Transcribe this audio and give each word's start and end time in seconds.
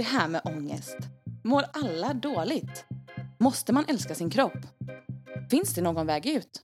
Det 0.00 0.04
här 0.04 0.28
med 0.28 0.40
ångest. 0.44 0.96
Mår 1.44 1.64
alla 1.72 2.14
dåligt? 2.14 2.84
Måste 3.38 3.72
man 3.72 3.84
älska 3.88 4.14
sin 4.14 4.30
kropp? 4.30 4.66
Finns 5.50 5.74
det 5.74 5.82
någon 5.82 6.06
väg 6.06 6.26
ut? 6.26 6.60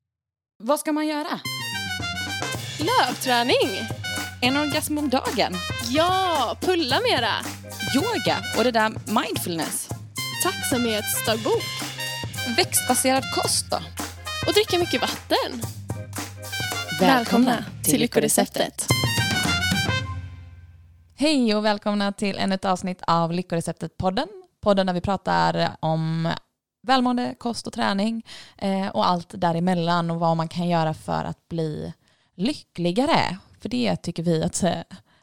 Vad 0.63 0.81
ska 0.81 0.93
man 0.93 1.07
göra? 1.07 1.41
Lövträning! 2.79 3.71
En 4.43 4.57
orgasm 4.57 4.99
om 4.99 5.09
dagen? 5.09 5.55
Ja, 5.91 6.57
pulla 6.61 7.01
mera! 7.11 7.33
Yoga 7.97 8.37
och 8.59 8.65
det 8.65 8.71
där 8.71 8.89
mindfulness? 9.23 9.89
Tacksamhetsdagbok! 10.43 11.65
Växtbaserad 12.57 13.25
kost 13.35 13.71
då? 13.71 13.77
Och 14.47 14.53
dricka 14.55 14.79
mycket 14.79 15.01
vatten! 15.01 15.63
Välkomna 17.01 17.65
till 17.85 18.01
Lyckoreceptet! 18.01 18.87
Hej 21.19 21.55
och 21.55 21.65
välkomna 21.65 22.13
till 22.13 22.39
ännu 22.39 22.55
ett 22.55 22.65
avsnitt 22.65 23.03
av 23.07 23.33
Lyckoreceptet-podden. 23.33 24.27
Podden 24.61 24.87
där 24.87 24.95
vi 24.95 25.01
pratar 25.01 25.77
om 25.81 26.29
välmående, 26.83 27.35
kost 27.39 27.67
och 27.67 27.73
träning 27.73 28.27
eh, 28.59 28.89
och 28.89 29.09
allt 29.09 29.41
däremellan 29.41 30.11
och 30.11 30.21
vad 30.21 30.37
man 30.37 30.49
kan 30.49 30.69
göra 30.69 30.95
för 30.95 31.25
att 31.25 31.49
bli 31.49 31.93
lyckligare. 32.35 33.39
För 33.61 33.69
det 33.69 33.97
tycker 33.97 34.23
vi 34.23 34.43
att 34.43 34.63
eh, 34.63 34.73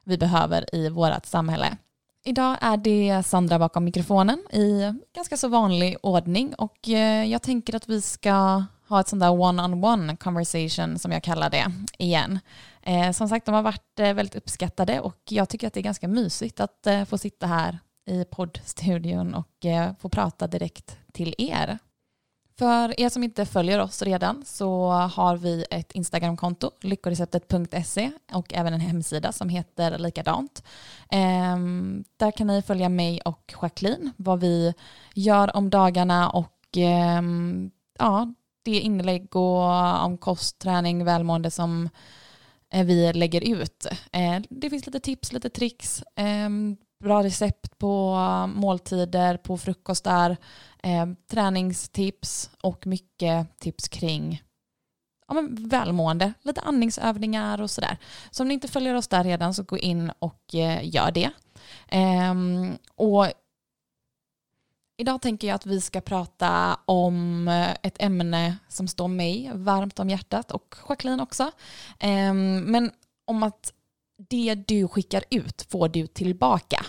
vi 0.04 0.18
behöver 0.18 0.76
i 0.76 0.90
vårt 0.90 1.26
samhälle. 1.26 1.78
Idag 2.26 2.58
är 2.62 2.78
det 2.78 3.24
Sandra 3.26 3.60
bakom 3.60 3.84
mikrofonen 3.84 4.40
i 4.52 4.94
ganska 5.16 5.38
så 5.38 5.48
vanlig 5.48 5.98
ordning 6.02 6.54
och 6.56 6.90
eh, 6.90 7.26
jag 7.26 7.42
tänker 7.42 7.76
att 7.76 7.90
vi 7.90 8.02
ska 8.02 8.64
ha 8.88 9.00
ett 9.00 9.08
sånt 9.08 9.20
där 9.20 9.32
one-on-one 9.32 10.18
conversation 10.18 11.00
som 11.00 11.12
jag 11.12 11.24
kallar 11.24 11.50
det 11.50 11.72
igen. 11.98 12.40
Eh, 12.86 13.12
som 13.12 13.30
sagt, 13.30 13.46
de 13.46 13.56
har 13.56 13.62
varit 13.62 14.00
eh, 14.00 14.14
väldigt 14.14 14.36
uppskattade 14.36 15.00
och 15.00 15.22
jag 15.30 15.50
tycker 15.50 15.68
att 15.68 15.74
det 15.74 15.80
är 15.80 15.84
ganska 15.84 16.08
mysigt 16.08 16.60
att 16.60 16.88
eh, 16.88 17.06
få 17.06 17.18
sitta 17.18 17.48
här 17.48 17.80
i 18.06 18.26
poddstudion 18.26 19.34
och 19.34 19.66
eh, 19.66 19.92
få 20.00 20.10
prata 20.10 20.48
direkt 20.48 20.98
till 21.14 21.36
er. 21.38 21.78
För 22.58 23.00
er 23.00 23.10
som 23.10 23.24
inte 23.24 23.46
följer 23.46 23.80
oss 23.80 24.02
redan 24.02 24.44
så 24.46 24.92
har 24.92 25.38
vi 25.38 25.66
ett 25.70 25.92
Instagramkonto, 25.92 26.72
lyckoreceptet.se 26.82 28.12
och 28.32 28.54
även 28.54 28.74
en 28.74 28.80
hemsida 28.80 29.32
som 29.32 29.50
heter 29.50 29.98
likadant. 29.98 30.64
Ehm, 31.10 32.04
där 32.18 32.32
kan 32.32 32.48
ni 32.48 32.62
följa 32.62 32.90
mig 32.90 33.22
och 33.22 33.54
Jacqueline, 33.62 34.12
vad 34.18 34.40
vi 34.40 34.74
gör 35.14 35.56
om 35.56 35.70
dagarna 35.70 36.30
och 36.30 36.78
ehm, 36.78 37.72
ja, 38.00 38.34
det 38.64 38.80
inlägg 38.80 39.36
och 39.36 40.06
om 40.06 40.18
kost, 40.18 40.60
träning, 40.60 41.06
välmående 41.06 41.52
som 41.52 41.90
Eh, 42.74 42.86
vi 42.86 43.14
lägger 43.14 43.42
ut. 43.42 43.86
Eh, 44.12 44.42
det 44.50 44.70
finns 44.70 44.86
lite 44.86 45.00
tips, 45.00 45.34
lite 45.34 45.50
tricks, 45.50 46.04
ehm, 46.16 46.78
bra 47.04 47.24
recept 47.24 47.78
på 47.78 48.16
måltider, 48.56 49.38
på 49.38 49.58
frukostar, 49.58 50.38
ehm, 50.84 51.16
träningstips 51.32 52.50
och 52.62 52.88
mycket 52.88 53.60
tips 53.60 53.88
kring 53.88 54.42
ja, 55.28 55.34
men 55.34 55.68
välmående, 55.70 56.34
lite 56.42 56.62
andningsövningar 56.62 57.62
och 57.62 57.72
sådär. 57.72 57.98
Så 58.32 58.44
om 58.44 58.48
ni 58.48 58.54
inte 58.54 58.68
följer 58.68 58.96
oss 58.96 59.08
där 59.08 59.24
redan 59.24 59.54
så 59.54 59.64
gå 59.64 59.78
in 59.78 60.12
och 60.20 60.56
eh, 60.56 60.96
gör 60.96 61.12
det. 61.12 61.30
Ehm, 61.90 62.78
och 62.96 63.28
Idag 64.98 65.22
tänker 65.22 65.48
jag 65.48 65.56
att 65.56 65.66
vi 65.66 65.82
ska 65.82 66.02
prata 66.02 66.80
om 66.86 67.48
eh, 67.48 67.72
ett 67.84 67.96
ämne 68.00 68.58
som 68.68 68.88
står 68.88 69.08
mig 69.08 69.52
varmt 69.54 70.00
om 70.00 70.10
hjärtat 70.10 70.52
och 70.52 70.76
Jacqueline 70.90 71.20
också. 71.20 71.52
Ehm, 72.00 72.60
men 72.60 72.92
om 73.26 73.44
att 73.44 73.74
det 74.30 74.56
du 74.56 74.88
skickar 74.88 75.24
ut 75.30 75.66
får 75.70 75.90
du 75.90 76.08
tillbaka. 76.08 76.86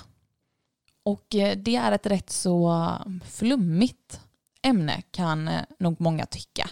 Och 1.03 1.35
eh, 1.35 1.57
det 1.57 1.77
är 1.77 1.93
ett 1.93 2.07
rätt 2.07 2.31
så 2.31 2.89
flummigt 3.25 4.21
ämne 4.63 5.03
kan 5.11 5.49
eh, 5.49 5.63
nog 5.79 6.01
många 6.01 6.27
tycka. 6.27 6.71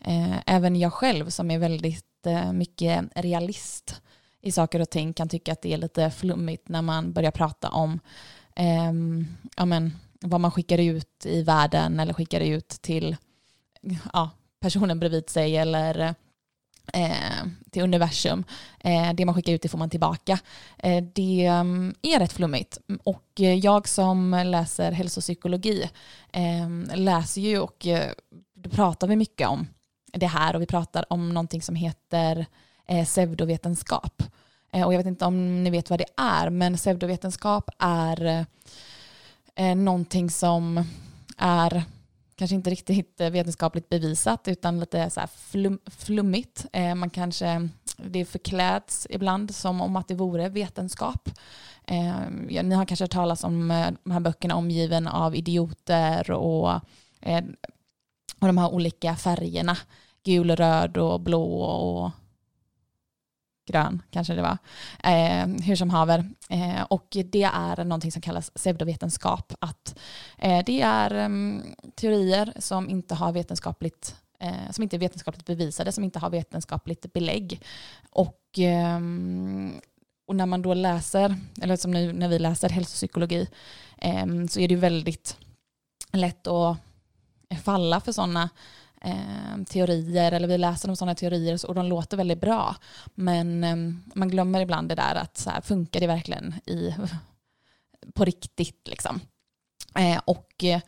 Ehm, 0.00 0.34
även 0.46 0.76
jag 0.76 0.92
själv 0.92 1.30
som 1.30 1.50
är 1.50 1.58
väldigt 1.58 2.04
mycket 2.52 3.04
realist 3.14 4.02
i 4.40 4.52
saker 4.52 4.80
och 4.80 4.90
ting 4.90 5.12
kan 5.12 5.28
tycka 5.28 5.52
att 5.52 5.62
det 5.62 5.72
är 5.72 5.76
lite 5.76 6.10
flummigt 6.10 6.68
när 6.68 6.82
man 6.82 7.12
börjar 7.12 7.30
prata 7.30 7.68
om 7.68 8.00
ehm, 8.56 9.26
ja, 9.56 9.64
men, 9.64 9.92
vad 10.24 10.40
man 10.40 10.50
skickar 10.50 10.78
ut 10.78 11.26
i 11.26 11.42
världen 11.42 12.00
eller 12.00 12.14
skickar 12.14 12.40
ut 12.40 12.68
till 12.68 13.16
ja, 14.12 14.30
personen 14.60 15.00
bredvid 15.00 15.30
sig 15.30 15.56
eller 15.56 16.14
eh, 16.92 17.46
till 17.70 17.82
universum. 17.82 18.44
Eh, 18.80 19.12
det 19.12 19.24
man 19.24 19.34
skickar 19.34 19.52
ut 19.52 19.62
det 19.62 19.68
får 19.68 19.78
man 19.78 19.90
tillbaka. 19.90 20.38
Eh, 20.78 21.04
det 21.14 21.46
mm, 21.46 21.94
är 22.02 22.18
rätt 22.18 22.32
flummigt 22.32 22.78
och 23.04 23.40
jag 23.62 23.88
som 23.88 24.42
läser 24.46 24.92
hälsopsykologi 24.92 25.90
eh, 26.32 26.96
läser 26.96 27.40
ju 27.40 27.58
och 27.58 27.86
eh, 27.86 28.12
då 28.54 28.70
pratar 28.70 29.06
vi 29.06 29.16
mycket 29.16 29.48
om 29.48 29.66
det 30.12 30.26
här 30.26 30.56
och 30.56 30.62
vi 30.62 30.66
pratar 30.66 31.12
om 31.12 31.28
någonting 31.28 31.62
som 31.62 31.74
heter 31.74 32.46
eh, 32.88 33.04
pseudovetenskap. 33.04 34.22
Eh, 34.72 34.86
och 34.86 34.92
jag 34.92 34.98
vet 34.98 35.06
inte 35.06 35.24
om 35.24 35.64
ni 35.64 35.70
vet 35.70 35.90
vad 35.90 35.98
det 35.98 36.06
är 36.16 36.50
men 36.50 36.76
pseudovetenskap 36.76 37.70
är 37.78 38.24
eh, 38.24 38.44
eh, 39.54 39.74
någonting 39.74 40.30
som 40.30 40.84
är 41.36 41.84
kanske 42.36 42.54
inte 42.54 42.70
riktigt 42.70 43.20
eh, 43.20 43.30
vetenskapligt 43.30 43.88
bevisat 43.88 44.48
utan 44.48 44.80
lite 44.80 45.10
så 45.10 45.20
flum, 45.36 45.78
flummigt. 45.86 46.66
Eh, 46.72 46.94
man 46.94 47.10
kanske, 47.10 47.68
det 47.96 48.24
förkläds 48.24 49.06
ibland 49.10 49.54
som 49.54 49.80
om 49.80 49.96
att 49.96 50.08
det 50.08 50.14
vore 50.14 50.48
vetenskap. 50.48 51.28
Eh, 51.86 52.62
ni 52.62 52.74
har 52.74 52.84
kanske 52.84 53.04
hört 53.04 53.10
talas 53.10 53.44
om 53.44 53.70
eh, 53.70 53.88
de 54.04 54.10
här 54.10 54.20
böckerna 54.20 54.56
Omgiven 54.56 55.06
av 55.06 55.36
idioter 55.36 56.30
och, 56.30 56.70
eh, 57.20 57.44
och 58.38 58.46
de 58.46 58.58
här 58.58 58.74
olika 58.74 59.16
färgerna. 59.16 59.76
Gul, 60.24 60.56
röd 60.56 60.96
och 60.96 61.20
blå 61.20 61.62
och 61.62 62.10
grön 63.66 64.02
kanske 64.10 64.34
det 64.34 64.42
var, 64.42 64.58
eh, 65.04 65.46
hur 65.46 65.76
som 65.76 65.90
haver. 65.90 66.30
Eh, 66.48 66.82
och 66.82 67.06
det 67.24 67.42
är 67.42 67.84
någonting 67.84 68.12
som 68.12 68.22
kallas 68.22 68.50
pseudovetenskap. 68.50 69.52
Att, 69.58 69.98
eh, 70.38 70.64
det 70.66 70.80
är 70.80 71.24
um, 71.24 71.62
teorier 71.94 72.52
som 72.58 72.90
inte 72.90 73.14
har 73.14 73.32
vetenskapligt 73.32 74.16
eh, 74.40 74.70
som 74.70 74.82
inte 74.82 74.96
är 74.96 74.98
vetenskapligt 74.98 75.46
bevisade, 75.46 75.92
som 75.92 76.04
inte 76.04 76.18
har 76.18 76.30
vetenskapligt 76.30 77.12
belägg. 77.12 77.60
Och, 78.10 78.40
ehm, 78.56 79.80
och 80.26 80.36
när 80.36 80.46
man 80.46 80.62
då 80.62 80.74
läser, 80.74 81.36
eller 81.62 81.76
som 81.76 81.90
nu 81.90 82.12
när 82.12 82.28
vi 82.28 82.38
läser 82.38 82.68
hälsopsykologi, 82.68 83.48
ehm, 83.98 84.48
så 84.48 84.60
är 84.60 84.68
det 84.68 84.76
väldigt 84.76 85.36
lätt 86.12 86.46
att 86.46 86.76
falla 87.64 88.00
för 88.00 88.12
sådana 88.12 88.50
eh, 89.04 89.64
teorier 89.68 90.32
eller 90.32 90.48
vi 90.48 90.58
läser 90.58 90.88
om 90.88 90.96
sådana 90.96 91.14
teorier 91.14 91.66
och 91.66 91.74
de 91.74 91.86
låter 91.86 92.16
väldigt 92.16 92.40
bra. 92.40 92.76
Men 93.14 93.64
eh, 93.64 93.76
man 94.14 94.28
glömmer 94.28 94.60
ibland 94.60 94.88
det 94.88 94.94
där 94.94 95.14
att 95.14 95.36
så 95.36 95.50
här, 95.50 95.60
funkar 95.60 96.00
det 96.00 96.06
verkligen 96.06 96.54
i, 96.66 96.94
på 98.14 98.24
riktigt 98.24 98.88
liksom. 98.88 99.20
Eh, 99.98 100.20
och 100.24 100.64
eh, 100.64 100.80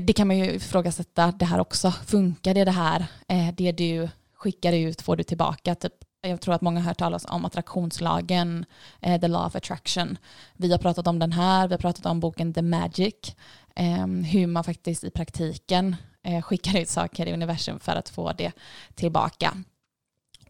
det 0.00 0.12
kan 0.12 0.26
man 0.26 0.38
ju 0.38 0.44
ifrågasätta 0.44 1.32
det 1.32 1.44
här 1.44 1.58
också. 1.60 1.90
Funkar 1.90 2.54
det 2.54 2.64
det 2.64 2.70
här? 2.70 3.06
Eh, 3.28 3.54
det 3.54 3.72
du 3.72 4.08
skickar 4.34 4.72
ut 4.72 5.02
får 5.02 5.16
du 5.16 5.22
tillbaka. 5.22 5.74
Typ, 5.74 5.92
jag 6.22 6.40
tror 6.40 6.54
att 6.54 6.60
många 6.60 6.80
har 6.80 6.86
hört 6.86 6.98
talas 6.98 7.24
om 7.24 7.44
attraktionslagen, 7.44 8.64
eh, 9.00 9.20
the 9.20 9.28
law 9.28 9.46
of 9.46 9.56
attraction. 9.56 10.18
Vi 10.56 10.72
har 10.72 10.78
pratat 10.78 11.06
om 11.06 11.18
den 11.18 11.32
här, 11.32 11.68
vi 11.68 11.74
har 11.74 11.78
pratat 11.78 12.06
om 12.06 12.20
boken 12.20 12.54
The 12.54 12.62
Magic, 12.62 13.36
ehm, 13.76 14.24
hur 14.24 14.46
man 14.46 14.64
faktiskt 14.64 15.04
i 15.04 15.10
praktiken 15.10 15.96
eh, 16.22 16.42
skickar 16.42 16.80
ut 16.80 16.88
saker 16.88 17.26
i 17.26 17.32
universum 17.32 17.80
för 17.80 17.96
att 17.96 18.08
få 18.08 18.32
det 18.32 18.52
tillbaka. 18.94 19.56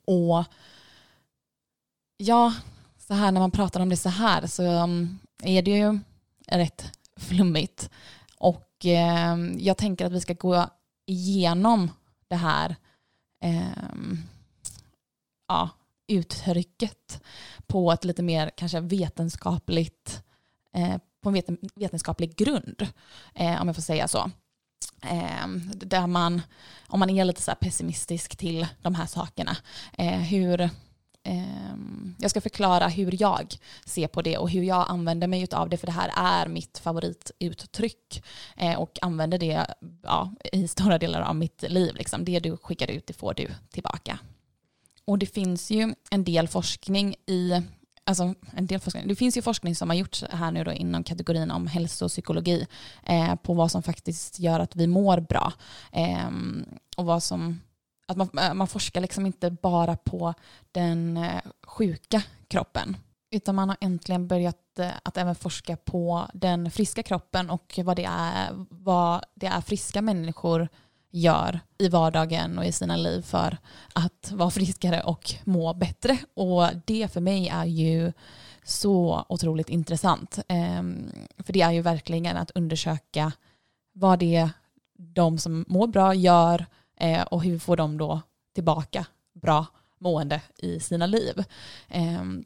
Och 0.04 0.44
ja, 2.16 2.54
så 2.98 3.14
här 3.14 3.32
när 3.32 3.40
man 3.40 3.50
pratar 3.50 3.80
om 3.80 3.88
det 3.88 3.96
så 3.96 4.08
här 4.08 4.46
så 4.46 4.62
um, 4.62 5.18
är 5.42 5.62
det 5.62 5.70
ju 5.70 5.98
rätt 6.46 6.92
flummigt. 7.16 7.90
Och 8.36 8.86
eh, 8.86 9.36
jag 9.58 9.76
tänker 9.76 10.06
att 10.06 10.12
vi 10.12 10.20
ska 10.20 10.34
gå 10.34 10.66
igenom 11.06 11.90
det 12.28 12.36
här 12.36 12.76
eh, 13.42 13.84
ja, 15.48 15.68
uttrycket 16.08 17.22
på 17.66 17.92
ett 17.92 18.04
lite 18.04 18.22
mer 18.22 18.50
kanske 18.56 18.80
vetenskapligt 18.80 20.22
eh, 20.74 20.96
på 21.20 21.28
en 21.28 21.58
vetenskaplig 21.74 22.36
grund, 22.36 22.86
eh, 23.34 23.60
om 23.60 23.66
jag 23.66 23.76
får 23.76 23.82
säga 23.82 24.08
så. 24.08 24.30
Eh, 25.02 25.46
där 25.74 26.06
man, 26.06 26.42
om 26.88 27.00
man 27.00 27.10
är 27.10 27.24
lite 27.24 27.42
så 27.42 27.54
pessimistisk 27.60 28.36
till 28.36 28.66
de 28.82 28.94
här 28.94 29.06
sakerna, 29.06 29.56
eh, 29.98 30.18
hur, 30.18 30.70
ehm, 31.22 32.14
jag 32.18 32.30
ska 32.30 32.40
förklara 32.40 32.88
hur 32.88 33.22
jag 33.22 33.54
ser 33.84 34.08
på 34.08 34.22
det 34.22 34.38
och 34.38 34.50
hur 34.50 34.62
jag 34.62 34.86
använder 34.88 35.26
mig 35.26 35.46
av 35.52 35.68
det, 35.68 35.76
för 35.76 35.86
det 35.86 35.92
här 35.92 36.12
är 36.16 36.48
mitt 36.48 36.78
favorituttryck 36.78 38.22
eh, 38.56 38.80
och 38.80 38.98
använder 39.02 39.38
det 39.38 39.66
ja, 40.02 40.34
i 40.52 40.68
stora 40.68 40.98
delar 40.98 41.20
av 41.20 41.36
mitt 41.36 41.64
liv. 41.68 41.94
Liksom. 41.94 42.24
Det 42.24 42.40
du 42.40 42.56
skickar 42.56 42.90
ut, 42.90 43.06
det 43.06 43.12
får 43.12 43.34
du 43.34 43.48
tillbaka. 43.70 44.18
Och 45.04 45.18
det 45.18 45.26
finns 45.26 45.70
ju 45.70 45.94
en 46.10 46.24
del 46.24 46.48
forskning 46.48 47.14
i 47.26 47.62
alltså 48.10 48.34
en 48.52 48.66
del 48.66 48.80
forskning, 48.80 49.08
det 49.08 49.14
finns 49.14 49.36
ju 49.36 49.42
forskning 49.42 49.76
som 49.76 49.90
har 49.90 49.96
gjorts 49.96 50.24
här 50.30 50.50
nu 50.50 50.64
då 50.64 50.72
inom 50.72 51.04
kategorin 51.04 51.50
om 51.50 51.66
hälsopsykologi 51.66 52.66
eh, 53.06 53.34
på 53.34 53.54
vad 53.54 53.70
som 53.70 53.82
faktiskt 53.82 54.38
gör 54.38 54.60
att 54.60 54.76
vi 54.76 54.86
mår 54.86 55.20
bra. 55.20 55.52
Eh, 55.92 56.30
och 56.96 57.04
vad 57.04 57.22
som, 57.22 57.60
att 58.06 58.16
man, 58.16 58.38
eh, 58.38 58.54
man 58.54 58.68
forskar 58.68 59.00
liksom 59.00 59.26
inte 59.26 59.50
bara 59.50 59.96
på 59.96 60.34
den 60.72 61.16
eh, 61.16 61.40
sjuka 61.66 62.22
kroppen 62.48 62.96
utan 63.30 63.54
man 63.54 63.68
har 63.68 63.78
äntligen 63.80 64.28
börjat 64.28 64.78
eh, 64.78 64.90
att 65.02 65.16
även 65.16 65.34
forska 65.34 65.76
på 65.76 66.26
den 66.34 66.70
friska 66.70 67.02
kroppen 67.02 67.50
och 67.50 67.80
vad 67.84 67.96
det 67.96 68.04
är, 68.04 68.48
vad 68.70 69.24
det 69.34 69.46
är 69.46 69.60
friska 69.60 70.02
människor 70.02 70.68
gör 71.10 71.60
i 71.78 71.88
vardagen 71.88 72.58
och 72.58 72.64
i 72.64 72.72
sina 72.72 72.96
liv 72.96 73.22
för 73.22 73.58
att 73.92 74.32
vara 74.32 74.50
friskare 74.50 75.02
och 75.02 75.34
må 75.44 75.74
bättre. 75.74 76.18
Och 76.34 76.64
det 76.84 77.12
för 77.12 77.20
mig 77.20 77.48
är 77.48 77.64
ju 77.64 78.12
så 78.64 79.24
otroligt 79.28 79.68
intressant. 79.68 80.38
Ehm, 80.48 81.10
för 81.38 81.52
det 81.52 81.60
är 81.60 81.70
ju 81.70 81.82
verkligen 81.82 82.36
att 82.36 82.50
undersöka 82.50 83.32
vad 83.92 84.18
det 84.18 84.36
är 84.36 84.50
de 84.98 85.38
som 85.38 85.64
mår 85.68 85.86
bra 85.86 86.14
gör 86.14 86.66
eh, 86.96 87.22
och 87.22 87.42
hur 87.42 87.58
får 87.58 87.76
de 87.76 87.98
då 87.98 88.20
tillbaka 88.54 89.06
bra 89.32 89.66
mående 89.98 90.42
i 90.56 90.80
sina 90.80 91.06
liv. 91.06 91.44
Ehm, 91.88 92.44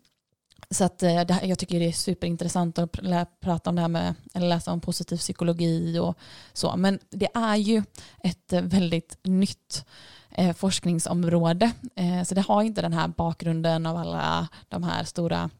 så 0.71 0.85
att, 0.85 1.03
eh, 1.03 1.21
det, 1.21 1.41
jag 1.43 1.59
tycker 1.59 1.79
det 1.79 1.89
är 1.89 1.93
superintressant 1.93 2.79
att 2.79 2.93
prata 3.41 3.71
om 3.71 3.77
det 3.77 3.83
här 3.83 3.89
med, 3.89 4.15
eller 4.35 4.49
läsa 4.49 4.73
om 4.73 4.81
positiv 4.81 5.17
psykologi 5.17 5.99
och 5.99 6.19
så. 6.53 6.77
Men 6.77 6.99
det 7.11 7.29
är 7.35 7.56
ju 7.56 7.83
ett 8.23 8.53
eh, 8.53 8.62
väldigt 8.62 9.19
nytt 9.25 9.85
eh, 10.31 10.53
forskningsområde. 10.53 11.73
Eh, 11.97 12.23
så 12.23 12.35
det 12.35 12.41
har 12.41 12.62
inte 12.62 12.83
den 12.83 12.93
här 12.93 13.09
bakgrunden 13.09 13.87
av 13.87 13.97
alla 13.97 14.49
de 14.69 14.83
här 14.83 15.05
stora 15.05 15.51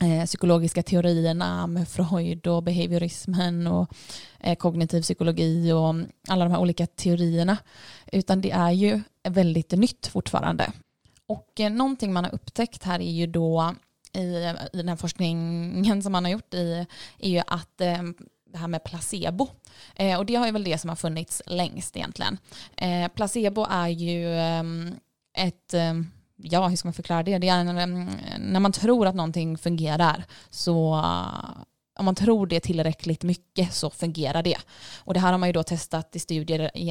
eh, 0.00 0.24
psykologiska 0.26 0.82
teorierna 0.82 1.66
med 1.66 1.88
Freud 1.88 2.46
och 2.46 2.62
behaviorismen 2.62 3.66
och 3.66 3.94
eh, 4.40 4.56
kognitiv 4.56 5.02
psykologi 5.02 5.72
och 5.72 5.94
alla 6.28 6.44
de 6.44 6.50
här 6.50 6.60
olika 6.60 6.86
teorierna. 6.86 7.56
Utan 8.12 8.40
det 8.40 8.50
är 8.50 8.70
ju 8.70 9.00
väldigt 9.28 9.72
nytt 9.72 10.06
fortfarande. 10.06 10.72
Och 11.26 11.60
eh, 11.60 11.72
någonting 11.72 12.12
man 12.12 12.24
har 12.24 12.34
upptäckt 12.34 12.82
här 12.82 13.00
är 13.00 13.12
ju 13.12 13.26
då 13.26 13.74
i, 14.14 14.54
i 14.72 14.76
den 14.76 14.88
här 14.88 14.96
forskningen 14.96 16.02
som 16.02 16.12
man 16.12 16.24
har 16.24 16.32
gjort 16.32 16.54
i, 16.54 16.86
är 17.18 17.30
ju 17.30 17.42
att 17.46 17.80
eh, 17.80 18.02
det 18.52 18.58
här 18.58 18.68
med 18.68 18.84
placebo. 18.84 19.48
Eh, 19.96 20.18
och 20.18 20.26
det 20.26 20.34
har 20.34 20.46
ju 20.46 20.52
väl 20.52 20.64
det 20.64 20.78
som 20.78 20.88
har 20.88 20.96
funnits 20.96 21.42
längst 21.46 21.96
egentligen. 21.96 22.38
Eh, 22.76 23.08
placebo 23.08 23.66
är 23.70 23.88
ju 23.88 24.34
eh, 24.34 24.62
ett 25.46 25.74
eh, 25.74 25.94
ja, 26.36 26.68
hur 26.68 26.76
ska 26.76 26.88
man 26.88 26.94
förklara 26.94 27.22
det? 27.22 27.38
Det 27.38 27.48
är 27.48 27.64
när 28.38 28.60
man 28.60 28.72
tror 28.72 29.06
att 29.06 29.14
någonting 29.14 29.58
fungerar 29.58 30.24
så 30.50 31.04
om 31.98 32.04
man 32.04 32.14
tror 32.14 32.46
det 32.46 32.60
tillräckligt 32.60 33.22
mycket 33.22 33.72
så 33.72 33.90
fungerar 33.90 34.42
det. 34.42 34.56
Och 34.96 35.14
det 35.14 35.20
här 35.20 35.32
har 35.32 35.38
man 35.38 35.48
ju 35.48 35.52
då 35.52 35.62
testat 35.62 36.16
i 36.16 36.18
studier 36.18 36.76
i, 36.76 36.90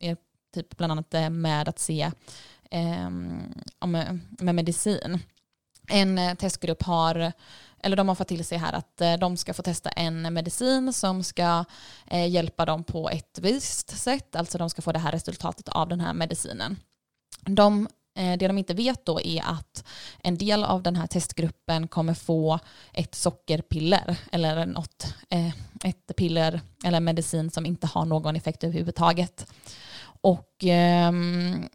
i 0.00 0.16
typ 0.54 0.76
bland 0.76 0.92
annat 0.92 1.32
med 1.32 1.68
att 1.68 1.78
se 1.78 2.10
eh, 2.70 3.10
med 4.38 4.54
medicin 4.54 5.20
en 5.88 6.18
eh, 6.18 6.34
testgrupp 6.34 6.82
har 6.82 7.32
eller 7.82 7.96
de 7.96 8.08
har 8.08 8.14
fått 8.14 8.28
till 8.28 8.44
sig 8.44 8.58
här 8.58 8.72
att 8.72 9.00
eh, 9.00 9.14
de 9.14 9.36
ska 9.36 9.54
få 9.54 9.62
testa 9.62 9.90
en 9.90 10.34
medicin 10.34 10.92
som 10.92 11.22
ska 11.22 11.64
eh, 12.06 12.28
hjälpa 12.28 12.64
dem 12.64 12.84
på 12.84 13.10
ett 13.10 13.38
visst 13.42 13.98
sätt, 13.98 14.36
alltså 14.36 14.58
de 14.58 14.70
ska 14.70 14.82
få 14.82 14.92
det 14.92 14.98
här 14.98 15.12
resultatet 15.12 15.68
av 15.68 15.88
den 15.88 16.00
här 16.00 16.14
medicinen. 16.14 16.76
De, 17.40 17.88
det 18.14 18.48
de 18.48 18.58
inte 18.58 18.74
vet 18.74 19.04
då 19.04 19.20
är 19.20 19.42
att 19.42 19.84
en 20.22 20.38
del 20.38 20.64
av 20.64 20.82
den 20.82 20.96
här 20.96 21.06
testgruppen 21.06 21.88
kommer 21.88 22.14
få 22.14 22.58
ett 22.92 23.14
sockerpiller 23.14 24.16
eller 24.32 24.66
något, 24.66 25.14
ett 25.84 26.16
piller 26.16 26.60
eller 26.84 27.00
medicin 27.00 27.50
som 27.50 27.66
inte 27.66 27.86
har 27.86 28.04
någon 28.04 28.36
effekt 28.36 28.64
överhuvudtaget. 28.64 29.46
Och 30.20 30.54
ehm, 30.62 31.68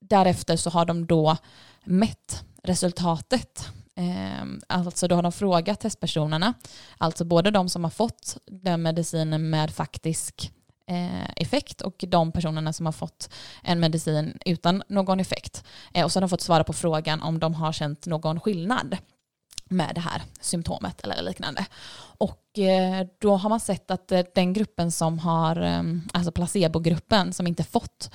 därefter 0.00 0.56
så 0.56 0.70
har 0.70 0.84
de 0.84 1.06
då 1.06 1.36
mätt 1.84 2.44
resultatet. 2.62 3.68
Ehm, 3.98 4.60
alltså 4.66 5.08
då 5.08 5.14
har 5.14 5.22
de 5.22 5.32
frågat 5.32 5.80
testpersonerna, 5.80 6.54
alltså 6.98 7.24
både 7.24 7.50
de 7.50 7.68
som 7.68 7.84
har 7.84 7.90
fått 7.90 8.36
den 8.46 8.82
medicinen 8.82 9.50
med 9.50 9.70
faktisk 9.70 10.52
eh, 10.86 11.30
effekt 11.36 11.80
och 11.80 12.04
de 12.08 12.32
personerna 12.32 12.72
som 12.72 12.86
har 12.86 12.92
fått 12.92 13.30
en 13.62 13.80
medicin 13.80 14.38
utan 14.44 14.82
någon 14.88 15.20
effekt. 15.20 15.64
Eh, 15.94 16.04
och 16.04 16.12
så 16.12 16.16
har 16.16 16.20
de 16.20 16.28
fått 16.28 16.40
svara 16.40 16.64
på 16.64 16.72
frågan 16.72 17.22
om 17.22 17.38
de 17.38 17.54
har 17.54 17.72
känt 17.72 18.06
någon 18.06 18.40
skillnad 18.40 18.96
med 19.70 19.94
det 19.94 20.00
här 20.00 20.22
symptomet 20.40 21.00
eller 21.00 21.22
liknande. 21.22 21.66
Och 22.18 22.58
eh, 22.58 23.06
då 23.20 23.36
har 23.36 23.48
man 23.48 23.60
sett 23.60 23.90
att 23.90 24.12
den 24.34 24.52
gruppen 24.52 24.92
som 24.92 25.18
har, 25.18 25.56
ehm, 25.56 26.08
alltså 26.12 26.32
placebogruppen 26.32 27.32
som 27.32 27.46
inte 27.46 27.64
fått 27.64 28.10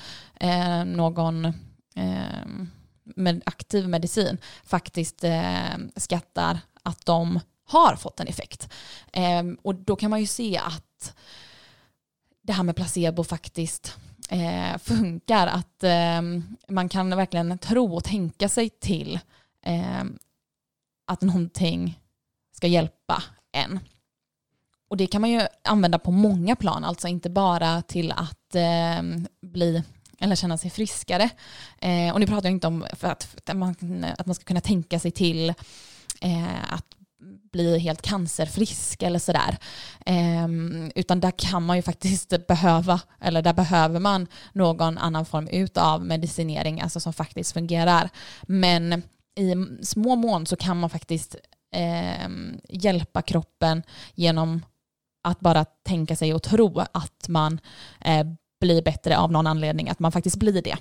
någon 0.85 1.53
ehm, 1.95 2.69
med 3.03 3.41
aktiv 3.45 3.87
medicin 3.87 4.37
faktiskt 4.63 5.23
eh, 5.23 5.77
skattar 5.95 6.59
att 6.83 7.05
de 7.05 7.39
har 7.65 7.95
fått 7.95 8.19
en 8.19 8.27
effekt. 8.27 8.69
Eh, 9.13 9.43
och 9.61 9.75
då 9.75 9.95
kan 9.95 10.09
man 10.09 10.19
ju 10.19 10.27
se 10.27 10.57
att 10.57 11.15
det 12.41 12.53
här 12.53 12.63
med 12.63 12.75
placebo 12.75 13.23
faktiskt 13.23 13.97
eh, 14.29 14.77
funkar. 14.77 15.47
Att 15.47 15.83
eh, 15.83 16.21
man 16.67 16.89
kan 16.89 17.09
verkligen 17.09 17.57
tro 17.57 17.95
och 17.95 18.03
tänka 18.03 18.49
sig 18.49 18.69
till 18.69 19.19
eh, 19.65 20.03
att 21.07 21.21
någonting 21.21 21.99
ska 22.51 22.67
hjälpa 22.67 23.23
en. 23.51 23.79
Och 24.89 24.97
det 24.97 25.07
kan 25.07 25.21
man 25.21 25.29
ju 25.29 25.41
använda 25.63 25.99
på 25.99 26.11
många 26.11 26.55
plan, 26.55 26.83
alltså 26.83 27.07
inte 27.07 27.29
bara 27.29 27.81
till 27.81 28.11
att 28.11 28.55
eh, 28.55 29.01
bli 29.41 29.83
eller 30.23 30.35
känna 30.35 30.57
sig 30.57 30.69
friskare. 30.69 31.29
Eh, 31.81 32.13
och 32.13 32.19
nu 32.19 32.27
pratar 32.27 32.49
jag 32.49 32.55
inte 32.55 32.67
om 32.67 32.85
för 32.93 33.07
att, 33.07 33.35
att, 33.45 33.57
man, 33.57 33.75
att 34.17 34.25
man 34.25 34.35
ska 34.35 34.43
kunna 34.43 34.61
tänka 34.61 34.99
sig 34.99 35.11
till 35.11 35.49
eh, 36.21 36.73
att 36.73 36.85
bli 37.51 37.79
helt 37.79 38.01
cancerfrisk 38.01 39.03
eller 39.03 39.19
sådär. 39.19 39.57
Eh, 40.05 40.47
utan 40.95 41.19
där 41.19 41.31
kan 41.31 41.63
man 41.63 41.75
ju 41.75 41.81
faktiskt 41.81 42.33
behöva, 42.47 43.01
eller 43.21 43.41
där 43.41 43.53
behöver 43.53 43.99
man 43.99 44.27
någon 44.53 44.97
annan 44.97 45.25
form 45.25 45.67
av 45.75 46.05
medicinering, 46.05 46.81
alltså 46.81 46.99
som 46.99 47.13
faktiskt 47.13 47.53
fungerar. 47.53 48.09
Men 48.41 49.03
i 49.35 49.55
små 49.85 50.15
mån 50.15 50.45
så 50.45 50.55
kan 50.55 50.79
man 50.79 50.89
faktiskt 50.89 51.35
eh, 51.75 52.29
hjälpa 52.69 53.21
kroppen 53.21 53.83
genom 54.15 54.61
att 55.23 55.39
bara 55.39 55.65
tänka 55.65 56.15
sig 56.15 56.33
och 56.33 56.43
tro 56.43 56.79
att 56.79 57.27
man 57.27 57.59
eh, 58.01 58.27
blir 58.63 58.81
bättre 58.81 59.17
av 59.17 59.31
någon 59.31 59.47
anledning, 59.47 59.89
att 59.89 59.99
man 59.99 60.11
faktiskt 60.11 60.37
blir 60.37 60.61
det. 60.61 60.77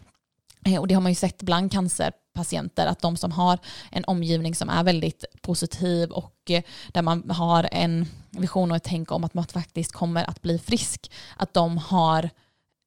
Eh, 0.67 0.81
och 0.81 0.89
det 0.89 0.95
har 0.95 1.01
man 1.01 1.13
ju 1.13 1.17
sett 1.17 1.43
bland 1.43 1.73
cancerpatienter, 1.73 2.87
att 2.87 3.01
de 3.01 3.17
som 3.17 3.33
har 3.33 3.59
en 3.91 4.05
omgivning 4.05 4.55
som 4.55 4.69
är 4.69 4.85
väldigt 4.85 5.25
positiv 5.41 6.11
och 6.11 6.51
eh, 6.51 6.63
där 6.93 7.03
man 7.03 7.31
har 7.31 7.69
en 7.73 8.07
vision 8.31 8.71
och 8.71 8.77
ett 8.77 8.85
tänk 8.85 9.13
om 9.13 9.25
att 9.25 9.35
man 9.35 9.47
faktiskt 9.47 9.93
kommer 9.93 10.31
att 10.31 10.43
bli 10.43 10.59
frisk, 10.59 11.11
att 11.37 11.55
de 11.55 11.79
har 11.79 12.31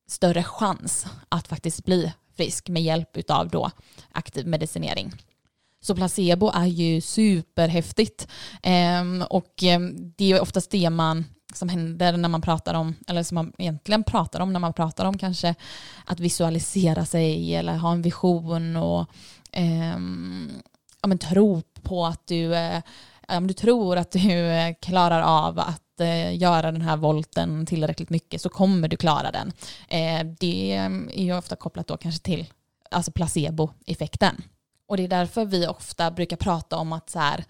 större 0.10 0.44
chans 0.44 1.08
att 1.30 1.48
faktiskt 1.48 1.86
bli 1.86 2.14
frisk 2.38 2.70
med 2.70 2.84
hjälp 2.84 3.30
av 3.30 3.50
då 3.50 3.72
aktiv 4.12 4.48
medicinering. 4.48 5.12
Så 5.82 5.96
placebo 5.96 6.52
är 6.54 6.66
ju 6.66 7.02
superhäftigt 7.02 8.28
ehm, 8.64 9.24
och 9.30 9.64
ehm, 9.64 10.14
det 10.18 10.32
är 10.32 10.42
oftast 10.42 10.72
det 10.72 10.90
man 10.90 11.26
som 11.56 11.70
händer 11.70 12.18
när 12.18 12.30
man 12.30 12.42
pratar 12.42 12.74
om, 12.74 12.96
eller 13.08 13.24
som 13.24 13.36
man 13.36 13.54
egentligen 13.58 14.04
pratar 14.04 14.40
om 14.40 14.54
när 14.54 14.60
man 14.60 14.74
pratar 14.74 15.06
om 15.06 15.18
kanske 15.18 15.56
att 16.06 16.20
visualisera 16.20 17.06
sig 17.06 17.56
eller 17.56 17.78
ha 17.78 17.92
en 17.92 18.02
vision 18.02 18.76
och 18.76 19.10
eh, 19.52 19.98
ja, 21.02 21.08
men 21.08 21.18
tro 21.18 21.62
på 21.82 22.06
att 22.06 22.28
du, 22.28 22.56
eh, 22.56 22.82
om 23.28 23.48
du 23.48 23.54
tror 23.54 23.98
att 23.98 24.12
du 24.12 24.40
eh, 24.40 24.76
klarar 24.82 25.22
av 25.22 25.60
att 25.60 26.00
eh, 26.00 26.38
göra 26.38 26.72
den 26.72 26.82
här 26.82 26.98
volten 26.98 27.66
tillräckligt 27.66 28.10
mycket 28.10 28.42
så 28.42 28.50
kommer 28.50 28.88
du 28.88 28.98
klara 28.98 29.32
den. 29.32 29.52
Eh, 29.88 30.26
det 30.40 30.74
ehm, 30.74 31.10
är 31.14 31.24
ju 31.24 31.38
ofta 31.38 31.56
kopplat 31.56 31.88
då 31.88 31.98
kanske 31.98 32.24
till 32.24 32.46
alltså 32.92 33.12
placeboeffekten. 33.12 34.44
Och 34.88 34.98
det 34.98 35.04
är 35.04 35.08
därför 35.08 35.46
vi 35.46 35.68
ofta 35.68 36.12
brukar 36.12 36.38
prata 36.38 36.78
om 36.78 36.94
att 36.94 37.10
så 37.10 37.20
här, 37.20 37.46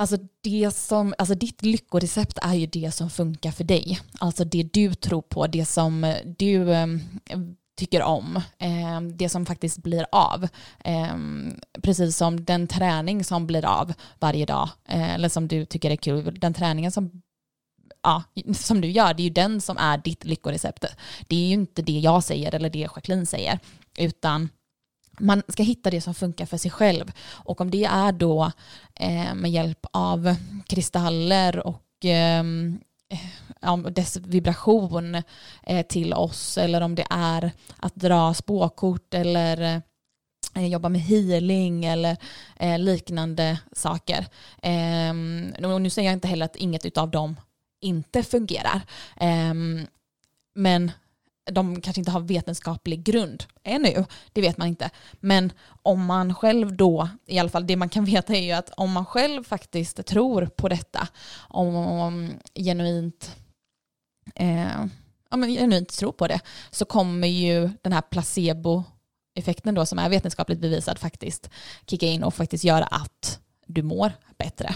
Alltså, 0.00 0.16
det 0.40 0.70
som, 0.74 1.14
alltså 1.18 1.34
ditt 1.34 1.62
lyckorecept 1.62 2.38
är 2.42 2.54
ju 2.54 2.66
det 2.66 2.90
som 2.90 3.10
funkar 3.10 3.50
för 3.50 3.64
dig. 3.64 4.00
Alltså 4.20 4.44
det 4.44 4.62
du 4.62 4.94
tror 4.94 5.22
på, 5.22 5.46
det 5.46 5.64
som 5.64 6.14
du 6.38 6.72
eh, 6.72 6.86
tycker 7.76 8.02
om, 8.02 8.36
eh, 8.58 9.00
det 9.14 9.28
som 9.28 9.46
faktiskt 9.46 9.82
blir 9.82 10.06
av. 10.12 10.48
Eh, 10.84 11.16
precis 11.82 12.16
som 12.16 12.44
den 12.44 12.66
träning 12.66 13.24
som 13.24 13.46
blir 13.46 13.64
av 13.64 13.92
varje 14.18 14.46
dag, 14.46 14.68
eh, 14.88 15.14
eller 15.14 15.28
som 15.28 15.48
du 15.48 15.64
tycker 15.64 15.90
är 15.90 15.96
kul, 15.96 16.40
den 16.40 16.54
träningen 16.54 16.92
som 16.92 17.22
ja, 18.02 18.22
som 18.54 18.80
du 18.80 18.88
gör, 18.88 19.14
det 19.14 19.22
är 19.22 19.24
ju 19.24 19.30
den 19.30 19.60
som 19.60 19.76
är 19.78 19.98
ditt 19.98 20.24
lyckorecept. 20.24 20.84
Det 21.28 21.36
är 21.36 21.46
ju 21.46 21.52
inte 21.52 21.82
det 21.82 21.98
jag 21.98 22.24
säger 22.24 22.54
eller 22.54 22.70
det 22.70 22.78
Jacqueline 22.78 23.26
säger, 23.26 23.58
utan 23.98 24.48
man 25.20 25.42
ska 25.48 25.62
hitta 25.62 25.90
det 25.90 26.00
som 26.00 26.14
funkar 26.14 26.46
för 26.46 26.56
sig 26.56 26.70
själv. 26.70 27.12
Och 27.32 27.60
om 27.60 27.70
det 27.70 27.84
är 27.84 28.12
då 28.12 28.52
eh, 28.94 29.34
med 29.34 29.50
hjälp 29.50 29.86
av 29.92 30.36
kristaller 30.66 31.66
och 31.66 31.84
ehm, 32.04 32.80
eh, 33.62 33.76
dess 33.76 34.16
vibration 34.16 35.22
eh, 35.62 35.86
till 35.86 36.14
oss 36.14 36.58
eller 36.58 36.80
om 36.80 36.94
det 36.94 37.06
är 37.10 37.52
att 37.76 37.94
dra 37.94 38.34
spåkort 38.34 39.14
eller 39.14 39.82
eh, 40.54 40.66
jobba 40.66 40.88
med 40.88 41.00
healing 41.00 41.84
eller 41.84 42.16
eh, 42.56 42.78
liknande 42.78 43.58
saker. 43.72 44.26
Ehm, 44.62 45.52
och 45.64 45.80
nu 45.80 45.90
säger 45.90 46.08
jag 46.08 46.16
inte 46.16 46.28
heller 46.28 46.44
att 46.44 46.56
inget 46.56 46.98
av 46.98 47.10
dem 47.10 47.36
inte 47.80 48.22
fungerar. 48.22 48.80
Ehm, 49.16 49.86
men 50.54 50.92
de 51.50 51.80
kanske 51.80 52.00
inte 52.00 52.10
har 52.10 52.20
vetenskaplig 52.20 53.04
grund 53.04 53.44
ännu, 53.62 54.04
det 54.32 54.40
vet 54.40 54.58
man 54.58 54.68
inte. 54.68 54.90
Men 55.20 55.52
om 55.82 56.04
man 56.04 56.34
själv 56.34 56.76
då, 56.76 57.08
i 57.26 57.38
alla 57.38 57.48
fall 57.48 57.66
det 57.66 57.76
man 57.76 57.88
kan 57.88 58.04
veta 58.14 58.34
är 58.34 58.42
ju 58.42 58.52
att 58.52 58.70
om 58.70 58.92
man 58.92 59.06
själv 59.06 59.44
faktiskt 59.44 60.06
tror 60.06 60.46
på 60.46 60.68
detta, 60.68 61.08
om, 61.38 61.76
om 61.76 62.30
genuint, 62.54 63.36
eh, 64.34 64.86
ja, 65.30 65.36
men 65.36 65.50
genuint 65.50 65.88
tror 65.88 66.12
på 66.12 66.26
det, 66.26 66.40
så 66.70 66.84
kommer 66.84 67.28
ju 67.28 67.70
den 67.82 67.92
här 67.92 68.02
placeboeffekten 68.02 69.74
då 69.74 69.86
som 69.86 69.98
är 69.98 70.08
vetenskapligt 70.08 70.60
bevisad 70.60 70.98
faktiskt 70.98 71.50
kicka 71.86 72.06
in 72.06 72.24
och 72.24 72.34
faktiskt 72.34 72.64
göra 72.64 72.84
att 72.84 73.40
du 73.66 73.82
mår 73.82 74.12
bättre. 74.38 74.74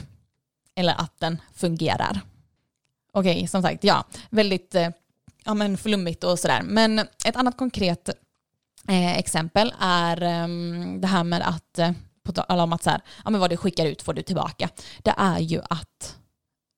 Eller 0.76 0.94
att 1.00 1.20
den 1.20 1.40
fungerar. 1.54 2.20
Okej, 3.12 3.36
okay, 3.36 3.46
som 3.46 3.62
sagt, 3.62 3.84
ja, 3.84 4.04
väldigt 4.30 4.74
eh, 4.74 4.88
ja, 5.44 5.54
men 5.54 5.76
flummigt 5.76 6.24
och 6.24 6.38
sådär. 6.38 6.62
Men 6.62 6.98
ett 6.98 7.36
annat 7.36 7.56
konkret 7.56 8.08
eh, 8.88 9.18
exempel 9.18 9.74
är 9.80 10.22
eh, 10.22 10.48
det 10.98 11.06
här 11.06 11.24
med 11.24 11.48
att, 11.48 11.78
eh, 11.78 11.92
på 12.22 12.32
tal 12.32 12.60
om 12.60 12.72
att 12.72 12.82
så 12.82 12.90
här, 12.90 13.00
ja, 13.24 13.30
men 13.30 13.40
vad 13.40 13.50
du 13.50 13.56
skickar 13.56 13.86
ut 13.86 14.02
får 14.02 14.14
du 14.14 14.22
tillbaka. 14.22 14.68
Det 15.02 15.14
är 15.16 15.38
ju 15.38 15.60
att 15.70 16.16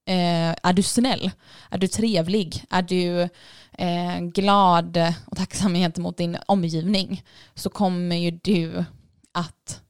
eh, 0.07 0.51
är 0.63 0.73
du 0.73 0.83
snäll? 0.83 1.31
Är 1.71 1.79
du 1.79 1.89
trevlig? 1.89 2.65
Är 2.71 2.83
du 2.83 3.29
eh, 3.73 4.21
glad 4.21 5.15
och 5.27 5.37
tacksam 5.37 5.75
gentemot 5.75 6.17
din 6.17 6.39
omgivning 6.47 7.25
så 7.55 7.71
kommer 7.71 8.17
ju 8.17 8.31
du 8.31 8.85
att 9.33 9.81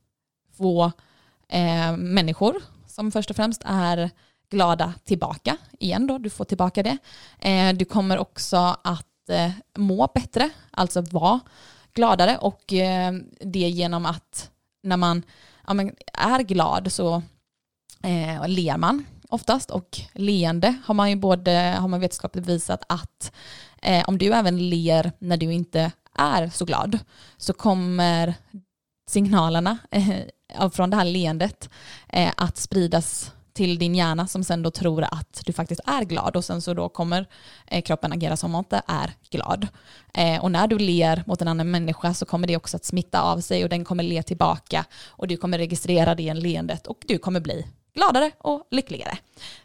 få 0.56 0.92
eh, 1.48 1.96
människor 1.96 2.62
som 2.86 3.12
först 3.12 3.30
och 3.30 3.36
främst 3.36 3.62
är 3.64 4.10
glada 4.50 4.94
tillbaka 5.04 5.56
igen 5.78 6.06
då, 6.06 6.18
du 6.18 6.30
får 6.30 6.44
tillbaka 6.44 6.82
det. 6.82 6.98
Eh, 7.38 7.72
du 7.72 7.84
kommer 7.84 8.18
också 8.18 8.76
att 8.84 9.28
eh, 9.28 9.50
må 9.78 10.10
bättre, 10.14 10.50
alltså 10.70 11.00
vara 11.00 11.40
gladare. 11.94 12.38
Och 12.38 12.72
eh, 12.72 13.12
det 13.40 13.58
genom 13.58 14.06
att 14.06 14.50
när 14.82 14.96
man 14.96 15.22
är 16.12 16.42
glad 16.42 16.92
så 16.92 17.22
ler 18.46 18.76
man 18.76 19.04
oftast. 19.28 19.70
Och 19.70 20.00
leende 20.12 20.74
har 20.84 20.94
man 20.94 21.10
ju 21.10 21.16
både, 21.16 21.76
har 21.80 21.88
man 21.88 22.00
vetenskapligt 22.00 22.46
visat 22.46 22.82
att 22.88 23.32
om 24.06 24.18
du 24.18 24.32
även 24.32 24.68
ler 24.68 25.12
när 25.18 25.36
du 25.36 25.52
inte 25.52 25.92
är 26.14 26.48
så 26.48 26.64
glad 26.64 26.98
så 27.36 27.52
kommer 27.52 28.34
signalerna 29.10 29.78
från 30.72 30.90
det 30.90 30.96
här 30.96 31.04
leendet 31.04 31.70
att 32.36 32.56
spridas 32.56 33.32
till 33.56 33.78
din 33.78 33.94
hjärna 33.94 34.26
som 34.26 34.44
sen 34.44 34.62
då 34.62 34.70
tror 34.70 35.04
att 35.04 35.42
du 35.46 35.52
faktiskt 35.52 35.80
är 35.86 36.04
glad 36.04 36.36
och 36.36 36.44
sen 36.44 36.62
så 36.62 36.74
då 36.74 36.88
kommer 36.88 37.26
eh, 37.66 37.82
kroppen 37.82 38.12
agera 38.12 38.36
som 38.36 38.46
om 38.46 38.52
man 38.52 38.58
inte 38.58 38.82
är 38.86 39.12
glad. 39.30 39.66
Eh, 40.14 40.44
och 40.44 40.50
när 40.50 40.66
du 40.66 40.78
ler 40.78 41.24
mot 41.26 41.42
en 41.42 41.48
annan 41.48 41.70
människa 41.70 42.14
så 42.14 42.26
kommer 42.26 42.48
det 42.48 42.56
också 42.56 42.76
att 42.76 42.84
smitta 42.84 43.20
av 43.20 43.40
sig 43.40 43.64
och 43.64 43.70
den 43.70 43.84
kommer 43.84 44.02
le 44.02 44.22
tillbaka 44.22 44.84
och 45.06 45.28
du 45.28 45.36
kommer 45.36 45.58
registrera 45.58 46.14
det 46.14 46.22
i 46.22 46.28
en 46.28 46.40
leendet 46.40 46.86
och 46.86 47.04
du 47.08 47.18
kommer 47.18 47.40
bli 47.40 47.66
gladare 47.94 48.30
och 48.38 48.66
lyckligare. 48.70 49.18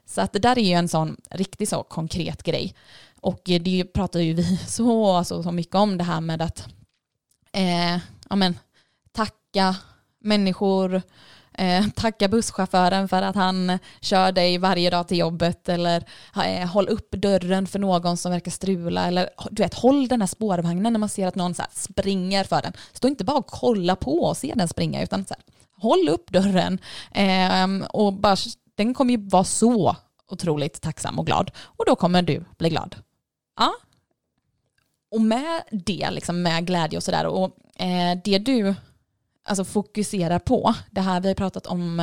Så 0.06 0.22
att 0.22 0.34
det 0.34 0.40
där 0.40 0.58
är 0.60 0.64
ju 0.64 0.74
en 0.74 0.88
sån 0.88 1.18
riktigt 1.30 1.70
så 1.70 1.84
konkret 1.84 2.44
grej. 2.44 2.76
Och 3.22 3.42
det 3.44 3.84
pratar 3.94 4.20
ju 4.20 4.34
vi 4.34 4.58
så, 4.68 5.24
så, 5.24 5.44
så 5.44 5.52
mycket 5.52 5.76
om 5.76 5.98
det 5.98 6.04
här 6.04 6.22
med 6.22 6.42
att 6.42 6.68
eh, 7.52 7.98
amen, 8.30 8.60
tacka 9.12 9.76
människor, 10.20 11.02
eh, 11.58 11.86
tacka 11.96 12.28
busschauffören 12.28 13.08
för 13.08 13.22
att 13.22 13.36
han 13.36 13.80
kör 14.02 14.32
dig 14.32 14.58
varje 14.58 14.90
dag 14.90 15.08
till 15.08 15.18
jobbet 15.18 15.70
eller 15.70 16.04
eh, 16.46 16.68
håll 16.68 16.88
upp 16.88 17.12
dörren 17.12 17.68
för 17.68 17.80
någon 17.80 18.18
som 18.18 18.32
verkar 18.32 18.52
strula 18.52 19.08
eller 19.08 19.30
du 19.52 19.64
vet, 19.64 19.74
håll 19.74 20.08
den 20.08 20.22
här 20.22 20.28
spårvagnen 20.28 20.94
när 20.94 21.00
man 21.00 21.10
ser 21.10 21.28
att 21.28 21.36
någon 21.36 21.54
så 21.54 21.64
springer 21.72 22.44
för 22.44 22.62
den. 22.62 22.74
Stå 22.94 23.08
inte 23.08 23.24
bara 23.24 23.38
och 23.38 23.48
kolla 23.48 23.96
på 23.96 24.24
och 24.24 24.38
se 24.38 24.54
den 24.56 24.68
springa 24.68 25.04
utan 25.04 25.26
så 25.26 25.34
här, 25.34 25.44
håll 25.82 26.10
upp 26.10 26.32
dörren 26.32 26.80
eh, 27.12 27.88
och 27.90 28.14
bara, 28.14 28.36
den 28.76 28.94
kommer 28.94 29.12
ju 29.12 29.30
vara 29.30 29.44
så 29.44 29.96
otroligt 30.32 30.82
tacksam 30.82 31.20
och 31.20 31.26
glad 31.26 31.52
och 31.60 31.86
då 31.86 31.96
kommer 31.96 32.22
du 32.22 32.44
bli 32.58 32.70
glad. 32.70 32.96
Ja. 33.60 33.74
Och 35.12 35.22
med 35.22 35.62
det, 35.72 36.10
liksom 36.12 36.42
med 36.42 36.68
glädje 36.68 36.98
och 36.98 37.04
sådär 37.04 37.26
och 37.26 37.58
eh, 37.82 38.18
det 38.24 38.38
du 38.38 38.76
alltså 39.44 39.64
fokuserar 39.64 40.40
på. 40.40 40.76
Det 40.92 41.02
här 41.02 41.22
vi 41.22 41.28
har 41.28 41.36
pratat 41.36 41.68
om 41.68 42.00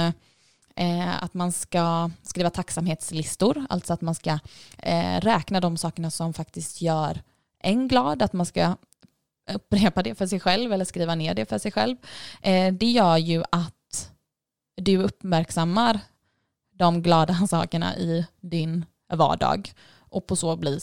eh, 0.76 1.25
att 1.25 1.35
man 1.35 1.52
ska 1.52 2.11
skriva 2.23 2.50
tacksamhetslistor, 2.50 3.66
alltså 3.68 3.92
att 3.92 4.00
man 4.00 4.14
ska 4.14 4.38
eh, 4.78 5.21
räkna 5.21 5.61
de 5.61 5.76
sakerna 5.76 6.11
som 6.11 6.35
faktiskt 6.35 6.83
gör 6.83 7.23
en 7.59 7.88
glad, 7.88 8.23
att 8.23 8.33
man 8.33 8.47
ska 8.47 8.76
upprepa 9.50 10.02
det 10.02 10.14
för 10.14 10.26
sig 10.26 10.40
själv 10.40 10.73
eller 10.73 10.85
skriva 10.85 11.14
ner 11.14 11.35
det 11.35 11.47
för 11.47 11.59
sig 11.59 11.73
själv. 11.73 11.97
Eh, 12.42 12.75
det 12.75 12.90
gör 12.90 13.16
ju 13.16 13.42
att 13.52 14.11
du 14.76 14.99
uppmärksammar 14.99 16.00
de 16.73 17.02
glada 17.02 17.35
sakerna 17.49 17.97
i 17.97 18.26
din 18.40 18.85
vardag 19.12 19.73
och 19.97 20.26
på 20.26 20.37
så 20.37 20.57
blir 20.57 20.80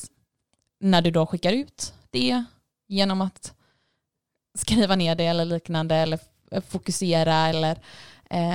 när 0.79 1.01
du 1.01 1.11
då 1.11 1.25
skickar 1.25 1.53
ut 1.53 1.93
det 2.09 2.43
genom 2.87 3.21
att 3.21 3.53
skriva 4.57 4.95
ner 4.95 5.15
det 5.15 5.25
eller 5.25 5.45
liknande 5.45 5.95
eller 5.95 6.19
Eh, 6.55 6.61
fokusera 6.69 7.47
eller 7.47 7.79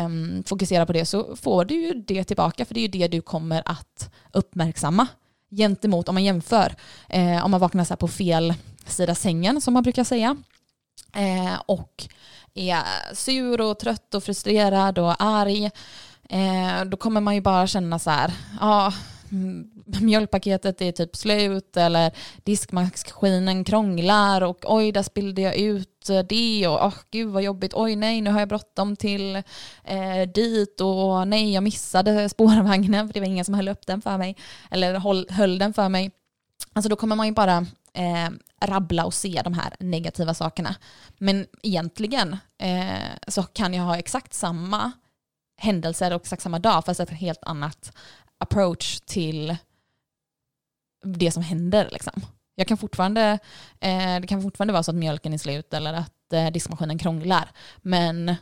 um, 0.04 0.42
fokusera 0.46 0.86
på 0.86 0.92
det 0.92 1.06
så 1.06 1.36
får 1.36 1.64
du 1.64 1.74
ju 1.74 1.94
det 1.94 2.24
tillbaka 2.24 2.64
för 2.64 2.74
det 2.74 2.80
är 2.80 2.82
ju 2.82 2.88
det 2.88 3.08
du 3.08 3.20
kommer 3.20 3.62
att 3.64 4.10
uppmärksamma 4.32 5.06
gentemot 5.50 6.08
om 6.08 6.14
man 6.14 6.24
jämför. 6.24 6.74
Eh, 7.08 7.44
om 7.44 7.50
man 7.50 7.60
vaknar 7.60 7.84
så 7.84 7.96
på 7.96 8.08
fel 8.08 8.54
sida 8.86 9.14
sängen 9.14 9.60
som 9.60 9.74
man 9.74 9.82
brukar 9.82 10.04
säga 10.04 10.36
eh, 11.14 11.60
och 11.66 12.08
är 12.54 13.14
sur 13.14 13.60
och 13.60 13.78
trött 13.78 14.14
och 14.14 14.24
frustrerad 14.24 14.98
och 14.98 15.22
arg 15.22 15.70
eh, 16.28 16.84
då 16.86 16.96
kommer 16.96 17.20
man 17.20 17.34
ju 17.34 17.40
bara 17.40 17.66
känna 17.66 17.98
så 17.98 18.10
här, 18.10 18.32
ja 18.60 18.86
ah, 18.86 18.92
mjölkpaketet 20.00 20.80
är 20.80 20.92
typ 20.92 21.16
slut 21.16 21.76
eller 21.76 22.12
diskmaskinen 22.44 23.64
krånglar 23.64 24.40
och 24.42 24.74
oj, 24.74 24.92
där 24.92 25.02
spillde 25.02 25.42
jag 25.42 25.56
ut 25.56 26.10
eh, 26.10 26.18
det 26.18 26.66
och 26.66 26.86
oh, 26.86 26.94
gud 27.10 27.28
vad 27.28 27.42
jobbigt, 27.42 27.74
oj 27.74 27.96
nej, 27.96 28.20
nu 28.20 28.30
har 28.30 28.38
jag 28.38 28.48
bråttom 28.48 28.96
till 28.96 29.36
eh, 29.84 30.22
dit 30.34 30.80
och 30.80 31.28
nej, 31.28 31.52
jag 31.52 31.62
missade 31.62 32.28
spårvagnen 32.28 33.08
för 33.08 33.14
det 33.14 33.20
var 33.20 33.26
ingen 33.26 33.44
som 33.44 33.54
höll 33.54 33.68
upp 33.68 33.86
den 33.86 34.02
för 34.02 34.18
mig 34.18 34.36
eller 34.70 34.94
höll, 34.94 35.26
höll 35.30 35.58
den 35.58 35.74
för 35.74 35.88
mig. 35.88 36.10
Alltså 36.72 36.88
då 36.88 36.96
kommer 36.96 37.16
man 37.16 37.26
ju 37.26 37.32
bara 37.32 37.66
eh, 37.92 38.30
rabbla 38.60 39.04
och 39.04 39.14
se 39.14 39.40
de 39.44 39.54
här 39.54 39.74
negativa 39.80 40.34
sakerna. 40.34 40.74
Men 41.18 41.46
egentligen 41.62 42.36
eh, 42.58 43.10
så 43.28 43.42
kan 43.42 43.74
jag 43.74 43.84
ha 43.84 43.96
exakt 43.96 44.34
samma 44.34 44.92
händelser 45.56 46.14
och 46.14 46.22
exakt 46.22 46.42
samma 46.42 46.58
dag 46.58 46.84
fast 46.84 47.00
ett 47.00 47.10
helt 47.10 47.44
annat 47.44 47.92
approach 48.38 49.00
till 49.00 49.56
det 51.02 51.30
som 51.30 51.42
händer. 51.42 51.88
Liksom. 51.92 52.12
Jag 52.54 52.66
kan 52.66 52.76
fortfarande, 52.76 53.38
eh, 53.80 54.20
det 54.20 54.26
kan 54.26 54.42
fortfarande 54.42 54.72
vara 54.72 54.82
så 54.82 54.90
att 54.90 54.96
mjölken 54.96 55.32
är 55.32 55.38
slut 55.38 55.74
eller 55.74 55.92
att 55.94 56.32
eh, 56.32 56.50
diskmaskinen 56.50 56.98
krånglar. 56.98 57.50
Men 57.76 58.34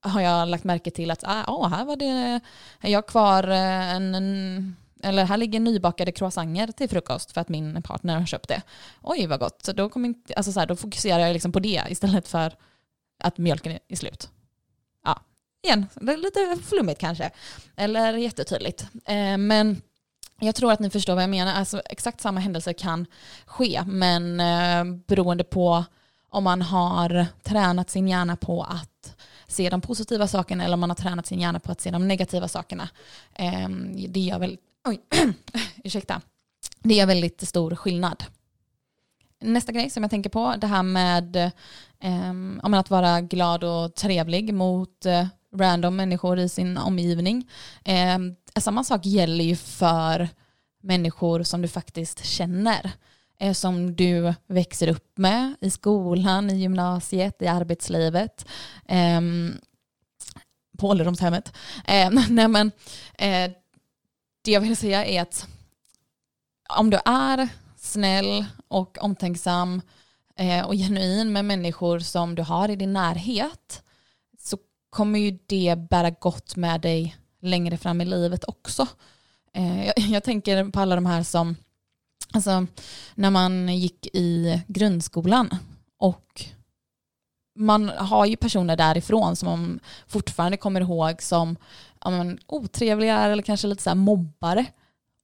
har 0.00 0.20
jag 0.20 0.48
lagt 0.48 0.64
märke 0.64 0.90
till 0.90 1.10
att 1.10 1.24
ah, 1.24 1.44
oh, 1.46 1.68
här 1.68 1.84
var 1.84 1.96
det, 1.96 2.40
jag 2.80 3.06
kvar 3.06 3.48
eh, 3.48 3.94
en, 3.94 4.14
en 4.14 4.76
eller 5.02 5.24
här 5.24 5.36
ligger 5.36 5.60
nybakade 5.60 6.12
croissanter 6.12 6.66
till 6.72 6.88
frukost 6.88 7.32
för 7.32 7.40
att 7.40 7.48
min 7.48 7.82
partner 7.82 8.18
har 8.18 8.26
köpt 8.26 8.48
det. 8.48 8.62
Oj 9.02 9.26
vad 9.26 9.40
gott. 9.40 9.64
Så 9.64 9.72
då, 9.72 9.88
kommer 9.88 10.08
inte, 10.08 10.34
alltså 10.34 10.52
så 10.52 10.60
här, 10.60 10.66
då 10.66 10.76
fokuserar 10.76 11.18
jag 11.18 11.32
liksom 11.32 11.52
på 11.52 11.60
det 11.60 11.82
istället 11.88 12.28
för 12.28 12.54
att 13.24 13.38
mjölken 13.38 13.78
är 13.88 13.96
slut 13.96 14.30
igen, 15.62 15.86
lite 16.00 16.58
flummigt 16.64 17.00
kanske, 17.00 17.30
eller 17.76 18.14
jättetydligt. 18.14 18.86
Eh, 19.04 19.38
men 19.38 19.82
jag 20.40 20.54
tror 20.54 20.72
att 20.72 20.80
ni 20.80 20.90
förstår 20.90 21.14
vad 21.14 21.22
jag 21.22 21.30
menar. 21.30 21.54
Alltså, 21.54 21.82
exakt 21.84 22.20
samma 22.20 22.40
händelser 22.40 22.72
kan 22.72 23.06
ske, 23.46 23.82
men 23.86 24.40
eh, 24.40 24.96
beroende 25.06 25.44
på 25.44 25.84
om 26.30 26.44
man 26.44 26.62
har 26.62 27.26
tränat 27.42 27.90
sin 27.90 28.08
hjärna 28.08 28.36
på 28.36 28.62
att 28.62 29.16
se 29.46 29.70
de 29.70 29.80
positiva 29.80 30.26
sakerna 30.26 30.64
eller 30.64 30.74
om 30.74 30.80
man 30.80 30.90
har 30.90 30.94
tränat 30.94 31.26
sin 31.26 31.40
hjärna 31.40 31.60
på 31.60 31.72
att 31.72 31.80
se 31.80 31.90
de 31.90 32.08
negativa 32.08 32.48
sakerna. 32.48 32.88
Eh, 33.34 33.68
det 34.08 34.20
gör 34.20 34.38
väl, 34.38 34.58
oj, 34.88 35.00
ursäkta, 35.84 36.20
det 36.82 36.94
gör 36.94 37.06
väldigt 37.06 37.48
stor 37.48 37.74
skillnad. 37.74 38.24
Nästa 39.40 39.72
grej 39.72 39.90
som 39.90 40.02
jag 40.02 40.10
tänker 40.10 40.30
på, 40.30 40.54
det 40.58 40.66
här 40.66 40.82
med 40.82 41.36
eh, 42.00 42.30
att 42.72 42.90
vara 42.90 43.20
glad 43.20 43.64
och 43.64 43.94
trevlig 43.94 44.54
mot 44.54 45.06
eh, 45.06 45.26
random 45.54 45.96
människor 45.96 46.38
i 46.38 46.48
sin 46.48 46.78
omgivning. 46.78 47.50
Ehm, 47.84 48.36
samma 48.56 48.84
sak 48.84 49.06
gäller 49.06 49.44
ju 49.44 49.56
för 49.56 50.28
människor 50.82 51.42
som 51.42 51.62
du 51.62 51.68
faktiskt 51.68 52.24
känner. 52.24 52.90
Eh, 53.40 53.52
som 53.52 53.96
du 53.96 54.34
växer 54.46 54.88
upp 54.88 55.18
med 55.18 55.54
i 55.60 55.70
skolan, 55.70 56.50
i 56.50 56.56
gymnasiet, 56.56 57.42
i 57.42 57.46
arbetslivet. 57.46 58.46
Ehm, 58.86 59.58
på 60.78 60.88
ålderdomshemmet. 60.88 61.52
Eh, 61.84 62.10
nej 62.30 62.48
men, 62.48 62.72
eh, 63.18 63.50
det 64.42 64.50
jag 64.50 64.60
vill 64.60 64.76
säga 64.76 65.04
är 65.04 65.22
att 65.22 65.46
om 66.78 66.90
du 66.90 66.98
är 67.04 67.48
snäll 67.76 68.44
och 68.68 68.98
omtänksam 69.00 69.82
eh, 70.36 70.66
och 70.66 70.74
genuin 70.74 71.32
med 71.32 71.44
människor 71.44 71.98
som 71.98 72.34
du 72.34 72.42
har 72.42 72.68
i 72.68 72.76
din 72.76 72.92
närhet 72.92 73.82
så 74.38 74.58
kommer 74.90 75.18
ju 75.18 75.38
det 75.46 75.78
bära 75.90 76.10
gott 76.10 76.56
med 76.56 76.80
dig 76.80 77.16
längre 77.40 77.76
fram 77.76 78.00
i 78.00 78.04
livet 78.04 78.44
också. 78.44 78.86
Eh, 79.54 79.86
jag, 79.86 79.98
jag 79.98 80.24
tänker 80.24 80.70
på 80.70 80.80
alla 80.80 80.94
de 80.94 81.06
här 81.06 81.22
som, 81.22 81.56
alltså 82.32 82.66
när 83.14 83.30
man 83.30 83.68
gick 83.78 84.06
i 84.06 84.60
grundskolan 84.66 85.48
och 85.98 86.44
man 87.58 87.88
har 87.88 88.26
ju 88.26 88.36
personer 88.36 88.76
därifrån 88.76 89.36
som 89.36 89.48
man 89.48 89.80
fortfarande 90.06 90.56
kommer 90.56 90.80
ihåg 90.80 91.22
som 91.22 91.56
ja, 92.04 92.10
men, 92.10 92.38
otrevliga 92.46 93.18
eller 93.18 93.42
kanske 93.42 93.66
lite 93.66 93.82
så 93.82 93.94
mobbare. 93.94 94.66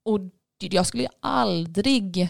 Och 0.05 0.21
jag 0.59 0.87
skulle 0.87 1.03
ju 1.03 1.09
aldrig, 1.21 2.29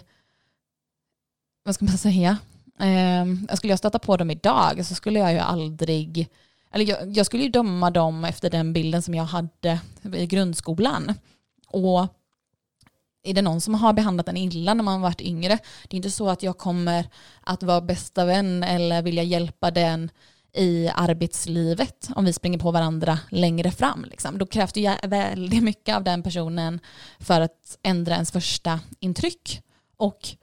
vad 1.64 1.74
ska 1.74 1.84
man 1.84 1.98
säga, 1.98 2.38
eh, 2.80 3.26
jag 3.48 3.58
skulle 3.58 3.72
jag 3.72 3.78
stöta 3.78 3.98
på 3.98 4.16
dem 4.16 4.30
idag 4.30 4.86
så 4.86 4.94
skulle 4.94 5.18
jag 5.18 5.32
ju 5.32 5.38
aldrig, 5.38 6.28
eller 6.74 6.88
jag, 6.88 7.16
jag 7.16 7.26
skulle 7.26 7.42
ju 7.42 7.48
döma 7.48 7.90
dem 7.90 8.24
efter 8.24 8.50
den 8.50 8.72
bilden 8.72 9.02
som 9.02 9.14
jag 9.14 9.24
hade 9.24 9.80
i 10.14 10.26
grundskolan. 10.26 11.14
Och 11.68 12.06
är 13.22 13.34
det 13.34 13.42
någon 13.42 13.60
som 13.60 13.74
har 13.74 13.92
behandlat 13.92 14.28
en 14.28 14.36
illa 14.36 14.74
när 14.74 14.84
man 14.84 15.00
varit 15.00 15.20
yngre, 15.20 15.58
det 15.88 15.94
är 15.94 15.96
inte 15.96 16.10
så 16.10 16.28
att 16.28 16.42
jag 16.42 16.58
kommer 16.58 17.08
att 17.40 17.62
vara 17.62 17.80
bästa 17.80 18.24
vän 18.24 18.62
eller 18.62 19.02
vilja 19.02 19.22
hjälpa 19.22 19.70
den 19.70 20.10
i 20.52 20.90
arbetslivet 20.94 22.08
om 22.14 22.24
vi 22.24 22.32
springer 22.32 22.58
på 22.58 22.70
varandra 22.70 23.18
längre 23.30 23.70
fram. 23.70 24.04
Liksom. 24.04 24.38
Då 24.38 24.46
krävs 24.46 24.72
det 24.72 24.98
väldigt 25.02 25.62
mycket 25.62 25.96
av 25.96 26.04
den 26.04 26.22
personen 26.22 26.80
för 27.18 27.40
att 27.40 27.78
ändra 27.82 28.14
ens 28.14 28.32
första 28.32 28.80
intryck. 29.00 29.62
Och 29.96 30.36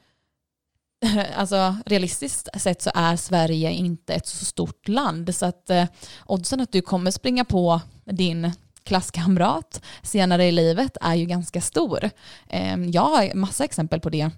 alltså, 1.36 1.76
realistiskt 1.86 2.62
sett 2.62 2.82
så 2.82 2.92
är 2.94 3.16
Sverige 3.16 3.72
inte 3.72 4.14
ett 4.14 4.28
så 4.28 4.46
stort 4.46 4.88
land 4.88 5.36
så 5.36 5.46
att 5.46 5.70
eh, 5.70 5.86
oddsen 6.26 6.62
att 6.62 6.72
du 6.72 6.82
kommer 6.82 7.12
springa 7.12 7.46
på 7.46 7.82
din 8.06 8.52
klasskamrat 8.84 9.82
senare 10.04 10.46
i 10.46 10.52
livet 10.52 10.98
är 11.02 11.16
ju 11.16 11.26
ganska 11.26 11.62
stor. 11.62 12.10
Eh, 12.48 12.78
jag 12.86 13.02
har 13.02 13.36
massa 13.36 13.64
exempel 13.64 14.00
på 14.00 14.10
det 14.10 14.30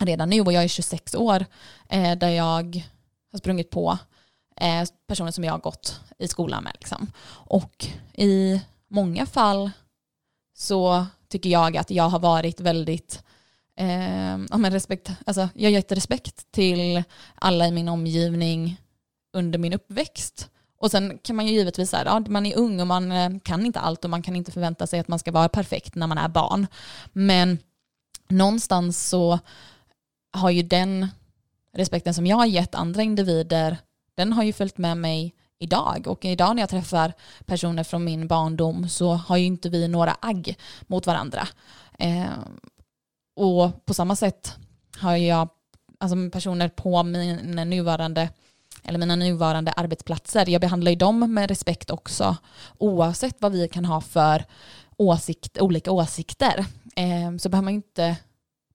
redan 0.00 0.30
nu 0.30 0.40
och 0.40 0.52
jag 0.52 0.64
är 0.64 0.68
26 0.68 1.14
år 1.14 1.46
eh, 1.88 2.18
där 2.18 2.28
jag 2.28 2.86
har 3.32 3.38
sprungit 3.38 3.70
på 3.70 3.98
eh, 4.60 4.88
personer 5.06 5.30
som 5.30 5.44
jag 5.44 5.52
har 5.52 5.58
gått 5.58 6.00
i 6.18 6.28
skolan 6.28 6.64
med. 6.64 6.72
Liksom. 6.78 7.12
Och 7.30 7.86
i 8.14 8.60
många 8.88 9.26
fall 9.26 9.70
så 10.58 11.06
tycker 11.28 11.50
jag 11.50 11.76
att 11.76 11.90
jag 11.90 12.08
har 12.08 12.18
varit 12.18 12.60
väldigt 12.60 13.22
eh, 13.78 14.38
ja, 14.50 14.58
men 14.58 14.70
respekt, 14.70 15.10
alltså, 15.26 15.48
jag 15.54 15.66
har 15.70 15.72
gett 15.72 15.92
respekt 15.92 16.52
till 16.52 17.02
alla 17.34 17.66
i 17.66 17.70
min 17.70 17.88
omgivning 17.88 18.80
under 19.32 19.58
min 19.58 19.72
uppväxt. 19.72 20.50
Och 20.80 20.90
sen 20.90 21.18
kan 21.22 21.36
man 21.36 21.46
ju 21.46 21.52
givetvis 21.52 21.90
säga, 21.90 22.02
ja, 22.04 22.22
man 22.28 22.46
är 22.46 22.56
ung 22.56 22.80
och 22.80 22.86
man 22.86 23.12
eh, 23.12 23.30
kan 23.42 23.66
inte 23.66 23.80
allt 23.80 24.04
och 24.04 24.10
man 24.10 24.22
kan 24.22 24.36
inte 24.36 24.52
förvänta 24.52 24.86
sig 24.86 25.00
att 25.00 25.08
man 25.08 25.18
ska 25.18 25.32
vara 25.32 25.48
perfekt 25.48 25.94
när 25.94 26.06
man 26.06 26.18
är 26.18 26.28
barn. 26.28 26.66
Men 27.12 27.58
någonstans 28.28 29.08
så 29.08 29.38
har 30.32 30.50
ju 30.50 30.62
den 30.62 31.08
respekten 31.72 32.14
som 32.14 32.26
jag 32.26 32.36
har 32.36 32.46
gett 32.46 32.74
andra 32.74 33.02
individer, 33.02 33.76
den 34.14 34.32
har 34.32 34.42
ju 34.42 34.52
följt 34.52 34.78
med 34.78 34.96
mig 34.96 35.34
idag. 35.58 36.06
Och 36.06 36.24
idag 36.24 36.56
när 36.56 36.62
jag 36.62 36.70
träffar 36.70 37.12
personer 37.46 37.84
från 37.84 38.04
min 38.04 38.28
barndom 38.28 38.88
så 38.88 39.12
har 39.14 39.36
ju 39.36 39.44
inte 39.44 39.68
vi 39.68 39.88
några 39.88 40.16
agg 40.20 40.56
mot 40.86 41.06
varandra. 41.06 41.48
Eh, 41.98 42.26
och 43.38 43.86
på 43.86 43.94
samma 43.94 44.16
sätt 44.16 44.56
har 44.98 45.16
jag 45.16 45.48
alltså 45.98 46.16
personer 46.32 46.68
på 46.68 47.02
min 47.02 47.36
nuvarande 47.36 48.28
eller 48.84 48.98
mina 48.98 49.16
nuvarande 49.16 49.72
arbetsplatser. 49.72 50.48
Jag 50.48 50.60
behandlar 50.60 50.90
ju 50.90 50.96
dem 50.96 51.34
med 51.34 51.48
respekt 51.48 51.90
också 51.90 52.36
oavsett 52.78 53.36
vad 53.38 53.52
vi 53.52 53.68
kan 53.68 53.84
ha 53.84 54.00
för 54.00 54.44
åsikt, 54.96 55.58
olika 55.60 55.92
åsikter. 55.92 56.64
Eh, 56.96 57.36
så 57.38 57.48
behöver 57.48 57.64
man 57.64 57.74
inte 57.74 58.16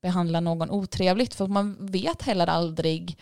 behandla 0.01 0.39
någon 0.39 0.71
otrevligt 0.71 1.33
för 1.33 1.47
man 1.47 1.77
vet 1.79 2.21
heller 2.21 2.47
aldrig 2.47 3.17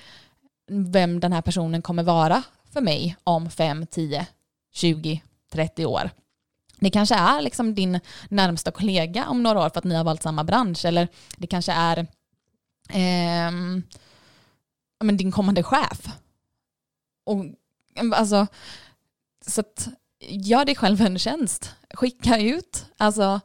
vem 0.72 1.20
den 1.20 1.34
här 1.34 1.42
personen 1.42 1.82
kommer 1.82 2.04
vara 2.04 2.44
för 2.74 2.82
mig 2.82 3.16
om 3.24 3.50
5, 3.50 3.88
10, 3.88 4.28
20, 4.74 5.22
30 5.52 5.86
år. 5.86 6.10
Det 6.82 6.90
kanske 6.90 7.16
är 7.16 7.42
liksom 7.42 7.76
din 7.76 8.00
närmsta 8.30 8.72
kollega 8.72 9.28
om 9.28 9.44
några 9.44 9.60
år 9.60 9.70
för 9.70 9.78
att 9.78 9.84
ni 9.84 9.96
har 9.96 10.04
valt 10.04 10.24
samma 10.24 10.44
bransch 10.44 10.86
eller 10.86 11.08
det 11.38 11.48
kanske 11.48 11.72
är 11.72 11.98
eh, 12.90 13.52
men 15.04 15.18
din 15.18 15.32
kommande 15.32 15.64
chef 15.64 16.08
och, 17.24 17.46
alltså, 18.16 18.48
så 19.46 19.62
att, 19.62 19.88
gör 20.20 20.66
dig 20.66 20.76
själv 20.76 21.02
en 21.02 21.20
tjänst. 21.20 21.76
Skicka 21.94 22.40
ut 22.40 22.86
alltså, 22.98 23.40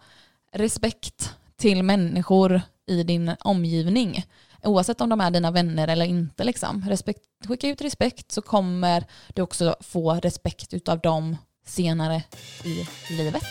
respekt 0.52 1.34
till 1.56 1.82
människor 1.82 2.62
i 2.86 3.02
din 3.02 3.34
omgivning. 3.40 4.24
Oavsett 4.62 5.00
om 5.00 5.08
de 5.08 5.20
är 5.20 5.30
dina 5.30 5.50
vänner 5.50 5.88
eller 5.88 6.04
inte. 6.06 6.44
Liksom. 6.44 6.84
Respekt, 6.88 7.22
skicka 7.48 7.68
ut 7.68 7.80
respekt 7.80 8.32
så 8.32 8.42
kommer 8.42 9.04
du 9.34 9.42
också 9.42 9.76
få 9.80 10.14
respekt 10.14 10.88
av 10.88 11.00
dem 11.00 11.36
senare 11.66 12.22
i 12.64 12.86
livet. 13.10 13.44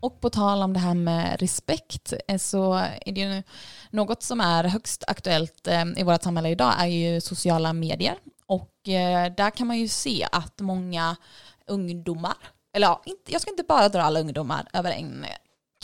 Och 0.00 0.20
på 0.20 0.30
tal 0.30 0.62
om 0.62 0.72
det 0.72 0.80
här 0.80 0.94
med 0.94 1.40
respekt 1.40 2.12
eh, 2.28 2.38
så 2.38 2.74
är 2.74 3.12
det 3.12 3.20
ju 3.20 3.42
något 3.90 4.22
som 4.22 4.40
är 4.40 4.64
högst 4.64 5.04
aktuellt 5.06 5.66
eh, 5.66 5.84
i 5.96 6.02
vårt 6.02 6.22
samhälle 6.22 6.48
idag 6.48 6.74
är 6.78 6.86
ju 6.86 7.20
sociala 7.20 7.72
medier. 7.72 8.16
Och 8.46 8.88
eh, 8.88 9.32
där 9.36 9.50
kan 9.50 9.66
man 9.66 9.78
ju 9.78 9.88
se 9.88 10.28
att 10.32 10.60
många 10.60 11.16
ungdomar, 11.66 12.36
eller 12.76 12.86
ja, 12.86 13.02
jag 13.28 13.40
ska 13.40 13.50
inte 13.50 13.62
bara 13.62 13.88
dra 13.88 14.02
alla 14.02 14.20
ungdomar 14.20 14.68
över 14.72 14.90
en 14.90 15.26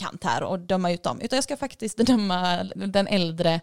kant 0.01 0.23
här 0.23 0.43
och 0.43 0.59
döma 0.59 0.91
ut 0.91 1.03
dem, 1.03 1.21
utan 1.21 1.37
jag 1.37 1.43
ska 1.43 1.57
faktiskt 1.57 1.97
döma 1.97 2.63
den 2.75 3.07
äldre 3.07 3.61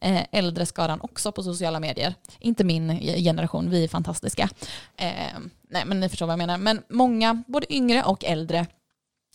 eh, 0.00 0.22
äldre 0.32 0.66
skaran 0.66 1.00
också 1.00 1.32
på 1.32 1.42
sociala 1.42 1.80
medier. 1.80 2.14
Inte 2.38 2.64
min 2.64 3.00
generation, 3.00 3.70
vi 3.70 3.84
är 3.84 3.88
fantastiska. 3.88 4.48
Eh, 4.96 5.38
nej 5.68 5.84
men 5.86 6.00
ni 6.00 6.08
förstår 6.08 6.26
vad 6.26 6.32
jag 6.32 6.38
menar. 6.38 6.58
Men 6.58 6.82
många, 6.88 7.42
både 7.46 7.74
yngre 7.74 8.04
och 8.04 8.24
äldre, 8.24 8.66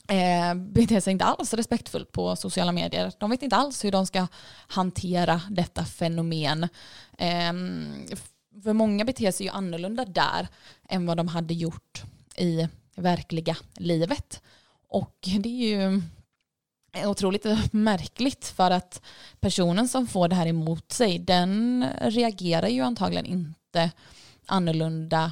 eh, 0.08 0.54
beter 0.56 1.00
sig 1.00 1.12
inte 1.12 1.26
alls 1.26 1.54
respektfullt 1.54 2.12
på 2.12 2.36
sociala 2.36 2.72
medier. 2.72 3.12
De 3.18 3.30
vet 3.30 3.44
inte 3.44 3.56
alls 3.56 3.86
hur 3.86 3.92
de 3.92 4.06
ska 4.06 4.28
hantera 4.68 5.42
detta 5.50 5.86
fenomen. 5.86 6.64
Eh, 7.18 7.54
för 8.64 8.74
många 8.74 9.06
beter 9.06 9.32
sig 9.32 9.46
ju 9.46 9.52
annorlunda 9.52 10.06
där 10.06 10.48
än 10.90 11.06
vad 11.06 11.18
de 11.18 11.28
hade 11.28 11.54
gjort 11.54 12.04
i 12.38 12.68
verkliga 12.96 13.58
livet. 13.76 14.42
Och 14.90 15.18
det 15.40 15.50
är 15.50 15.68
ju 15.68 16.02
otroligt 17.04 17.46
märkligt 17.72 18.46
för 18.46 18.72
att 18.72 19.02
personen 19.40 19.88
som 19.88 20.08
får 20.08 20.28
det 20.28 20.36
här 20.36 20.48
emot 20.48 20.92
sig 20.92 21.20
den 21.20 21.86
reagerar 22.02 22.68
ju 22.68 22.82
antagligen 22.82 23.26
inte 23.26 23.92
annorlunda 24.46 25.32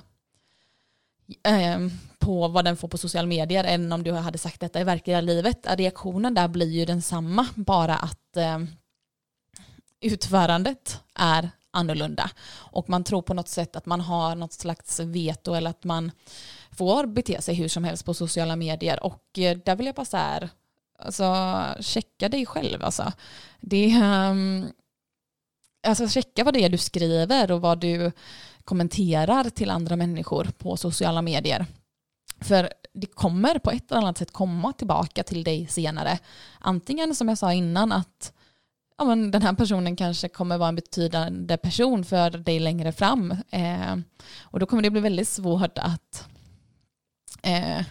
eh, 1.44 1.80
på 2.20 2.48
vad 2.48 2.66
den 2.66 2.78
får 2.78 2.88
på 2.88 2.98
sociala 2.98 3.28
medier 3.28 3.64
än 3.64 3.92
om 3.92 4.04
du 4.04 4.12
hade 4.12 4.38
sagt 4.38 4.60
detta 4.60 4.82
i 4.82 4.84
verkliga 4.84 5.22
livet. 5.22 5.66
Reaktionen 5.70 6.34
där 6.34 6.48
blir 6.48 6.70
ju 6.70 6.86
densamma, 6.86 7.48
bara 7.56 7.96
att 7.96 8.38
eh, 8.38 8.60
utförandet 10.02 11.00
är 11.16 11.50
annorlunda. 11.72 12.30
Och 12.56 12.90
man 12.90 13.04
tror 13.04 13.22
på 13.22 13.34
något 13.34 13.48
sätt 13.48 13.76
att 13.76 13.86
man 13.86 14.02
har 14.02 14.36
något 14.36 14.54
slags 14.54 15.00
veto 15.00 15.54
eller 15.54 15.70
att 15.70 15.84
man 15.84 16.12
får 16.72 17.06
bete 17.06 17.42
sig 17.42 17.56
hur 17.56 17.68
som 17.68 17.84
helst 17.84 18.06
på 18.06 18.14
sociala 18.14 18.56
medier. 18.56 19.04
Och 19.04 19.40
eh, 19.40 19.58
där 19.58 19.76
vill 19.76 19.86
jag 19.86 19.96
bara 19.96 20.06
så 20.06 20.18
här, 20.18 20.50
alltså 21.06 21.36
checka 21.80 22.30
dig 22.30 22.46
själv 22.46 22.84
alltså. 22.84 23.12
Det, 23.60 23.96
um, 24.02 24.72
alltså 25.88 26.08
checka 26.08 26.44
vad 26.44 26.54
det 26.54 26.64
är 26.64 26.70
du 26.70 26.78
skriver 26.78 27.52
och 27.52 27.62
vad 27.62 27.80
du 27.80 28.12
kommenterar 28.64 29.50
till 29.50 29.70
andra 29.70 29.96
människor 29.96 30.48
på 30.58 30.78
sociala 30.78 31.22
medier. 31.22 31.66
För 32.40 32.70
det 32.94 33.08
kommer 33.08 33.60
på 33.60 33.72
ett 33.72 33.92
eller 33.92 34.02
annat 34.02 34.18
sätt 34.18 34.32
komma 34.32 34.74
tillbaka 34.74 35.24
till 35.24 35.44
dig 35.44 35.68
senare. 35.68 36.20
Antingen 36.60 37.16
som 37.16 37.30
jag 37.30 37.38
sa 37.38 37.54
innan 37.54 37.92
att 37.92 38.34
ja, 38.98 39.06
men 39.06 39.32
den 39.32 39.42
här 39.42 39.54
personen 39.54 39.96
kanske 39.96 40.30
kommer 40.30 40.58
vara 40.58 40.70
en 40.70 40.76
betydande 40.76 41.58
person 41.58 42.06
för 42.06 42.30
dig 42.30 42.60
längre 42.60 42.92
fram. 42.92 43.32
Eh, 43.50 43.96
och 44.42 44.60
då 44.60 44.66
kommer 44.66 44.84
det 44.84 44.90
bli 44.90 45.02
väldigt 45.02 45.28
svårt 45.28 45.78
att 45.78 46.28
eh, 47.42 47.82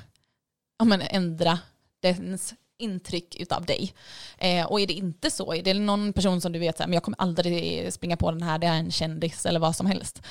ja, 0.78 0.84
men 0.84 1.00
ändra 1.00 1.58
dens 2.00 2.54
intryck 2.78 3.40
utav 3.40 3.64
dig. 3.66 3.94
Eh, 4.38 4.66
och 4.66 4.80
är 4.80 4.86
det 4.86 4.92
inte 4.92 5.30
så, 5.30 5.54
är 5.54 5.62
det 5.62 5.74
någon 5.74 6.12
person 6.12 6.40
som 6.40 6.52
du 6.52 6.58
vet 6.58 6.80
att 6.80 6.94
jag 6.94 7.02
kommer 7.02 7.20
aldrig 7.20 7.92
springa 7.92 8.16
på 8.16 8.30
den 8.30 8.42
här, 8.42 8.58
det 8.58 8.66
är 8.66 8.74
en 8.74 8.90
kändis 8.90 9.46
eller 9.46 9.60
vad 9.60 9.76
som 9.76 9.86
helst. 9.86 10.22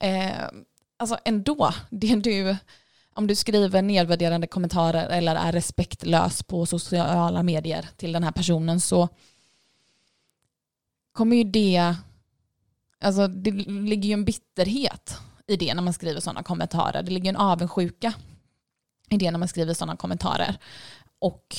Eh, 0.00 0.48
alltså 0.96 1.18
ändå, 1.24 1.74
det 1.90 2.16
du, 2.16 2.56
om 3.14 3.26
du 3.26 3.34
skriver 3.34 3.82
nedvärderande 3.82 4.46
kommentarer 4.46 5.08
eller 5.08 5.34
är 5.34 5.52
respektlös 5.52 6.42
på 6.42 6.66
sociala 6.66 7.42
medier 7.42 7.88
till 7.96 8.12
den 8.12 8.24
här 8.24 8.32
personen 8.32 8.80
så 8.80 9.08
kommer 11.12 11.36
ju 11.36 11.44
det, 11.44 11.94
alltså 13.00 13.28
det 13.28 13.50
ligger 13.50 14.08
ju 14.08 14.12
en 14.12 14.24
bitterhet 14.24 15.18
i 15.46 15.56
det 15.56 15.74
när 15.74 15.82
man 15.82 15.92
skriver 15.92 16.20
sådana 16.20 16.42
kommentarer. 16.42 17.02
Det 17.02 17.10
ligger 17.10 17.30
en 17.30 17.36
avundsjuka 17.36 18.12
i 19.10 19.16
det 19.16 19.30
när 19.30 19.38
man 19.38 19.48
skriver 19.48 19.74
sådana 19.74 19.96
kommentarer. 19.96 20.56
Och 21.18 21.56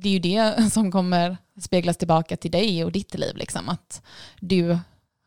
det 0.00 0.08
är 0.08 0.12
ju 0.12 0.18
det 0.18 0.70
som 0.72 0.92
kommer 0.92 1.36
speglas 1.60 1.96
tillbaka 1.96 2.36
till 2.36 2.50
dig 2.50 2.84
och 2.84 2.92
ditt 2.92 3.14
liv. 3.14 3.36
Liksom. 3.36 3.68
Att 3.68 4.02
du 4.40 4.78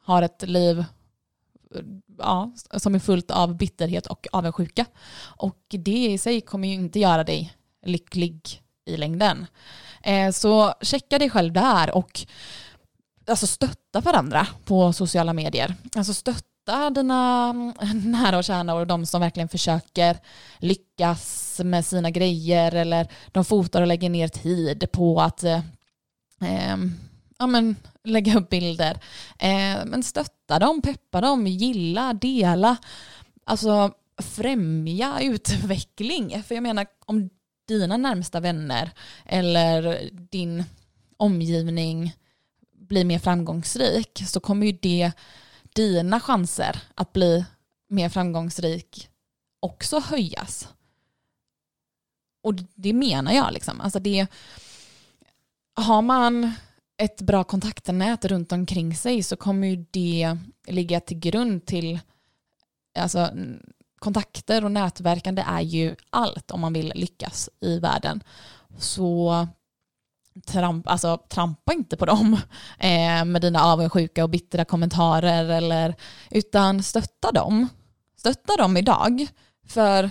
har 0.03 0.21
ett 0.21 0.41
liv 0.41 0.85
ja, 2.17 2.51
som 2.77 2.95
är 2.95 2.99
fullt 2.99 3.31
av 3.31 3.57
bitterhet 3.57 4.07
och 4.07 4.27
avundsjuka. 4.31 4.85
Och 5.19 5.65
det 5.69 6.07
i 6.07 6.17
sig 6.17 6.41
kommer 6.41 6.67
ju 6.67 6.73
inte 6.73 6.99
göra 6.99 7.23
dig 7.23 7.53
lycklig 7.85 8.61
i 8.85 8.97
längden. 8.97 9.45
Eh, 10.03 10.31
så 10.31 10.73
checka 10.81 11.19
dig 11.19 11.29
själv 11.29 11.53
där 11.53 11.95
och 11.95 12.25
alltså 13.27 13.47
stötta 13.47 14.01
varandra 14.01 14.47
på 14.65 14.93
sociala 14.93 15.33
medier. 15.33 15.75
Alltså 15.95 16.13
stötta 16.13 16.56
dina 16.67 17.49
mm, 17.49 17.73
nära 18.11 18.37
och 18.37 18.43
kära 18.43 18.73
och 18.73 18.87
de 18.87 19.05
som 19.05 19.21
verkligen 19.21 19.49
försöker 19.49 20.17
lyckas 20.59 21.61
med 21.63 21.85
sina 21.85 22.09
grejer 22.11 22.75
eller 22.75 23.07
de 23.31 23.45
fotar 23.45 23.81
och 23.81 23.87
lägger 23.87 24.09
ner 24.09 24.27
tid 24.27 24.91
på 24.91 25.21
att 25.21 25.43
eh, 25.43 25.61
ehm, 26.41 26.93
ja, 27.39 27.47
men, 27.47 27.75
lägga 28.03 28.37
upp 28.37 28.49
bilder. 28.49 28.99
Eh, 29.39 29.85
men 29.85 30.03
stötta 30.03 30.59
dem, 30.59 30.81
peppa 30.81 31.21
dem, 31.21 31.47
gilla, 31.47 32.13
dela. 32.13 32.77
Alltså 33.43 33.91
främja 34.21 35.19
utveckling. 35.21 36.43
För 36.43 36.55
jag 36.55 36.63
menar 36.63 36.87
om 37.05 37.29
dina 37.67 37.97
närmsta 37.97 38.39
vänner 38.39 38.91
eller 39.25 40.09
din 40.11 40.63
omgivning 41.17 42.13
blir 42.79 43.05
mer 43.05 43.19
framgångsrik 43.19 44.23
så 44.27 44.39
kommer 44.39 44.65
ju 44.65 44.71
det 44.71 45.11
dina 45.77 46.19
chanser 46.19 46.81
att 46.95 47.13
bli 47.13 47.45
mer 47.89 48.09
framgångsrik 48.09 49.09
också 49.59 49.99
höjas. 49.99 50.67
Och 52.43 52.53
det 52.75 52.93
menar 52.93 53.31
jag 53.31 53.53
liksom. 53.53 53.81
Alltså 53.81 53.99
det, 53.99 54.27
har 55.73 56.01
man 56.01 56.51
ett 56.97 57.21
bra 57.21 57.43
kontaktnät 57.43 58.25
runt 58.25 58.51
omkring 58.51 58.95
sig 58.95 59.23
så 59.23 59.35
kommer 59.35 59.67
ju 59.67 59.85
det 59.91 60.37
ligga 60.67 60.99
till 60.99 61.19
grund 61.19 61.65
till 61.65 61.99
alltså, 62.99 63.29
kontakter 63.99 64.63
och 64.63 64.71
nätverkande 64.71 65.43
är 65.47 65.61
ju 65.61 65.95
allt 66.09 66.51
om 66.51 66.61
man 66.61 66.73
vill 66.73 66.93
lyckas 66.95 67.49
i 67.59 67.79
världen. 67.79 68.23
Så 68.77 69.47
tramp, 70.45 70.87
alltså, 70.87 71.17
trampa 71.29 71.73
inte 71.73 71.97
på 71.97 72.05
dem 72.05 72.33
eh, 72.79 73.25
med 73.25 73.41
dina 73.41 73.63
avundsjuka 73.63 74.23
och 74.23 74.29
bittra 74.29 74.65
kommentarer 74.65 75.49
eller, 75.49 75.95
utan 76.31 76.83
stötta 76.83 77.31
dem. 77.31 77.67
Stötta 78.17 78.57
dem 78.57 78.77
idag 78.77 79.27
för 79.67 80.09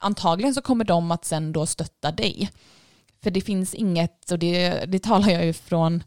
antagligen 0.00 0.54
så 0.54 0.62
kommer 0.62 0.84
de 0.84 1.10
att 1.10 1.24
sen 1.24 1.52
då 1.52 1.66
stötta 1.66 2.12
dig. 2.12 2.50
För 3.22 3.30
det 3.30 3.40
finns 3.40 3.74
inget, 3.74 4.30
och 4.30 4.38
det, 4.38 4.84
det 4.88 4.98
talar 4.98 5.28
jag 5.28 5.44
ju 5.44 5.52
från 5.52 6.02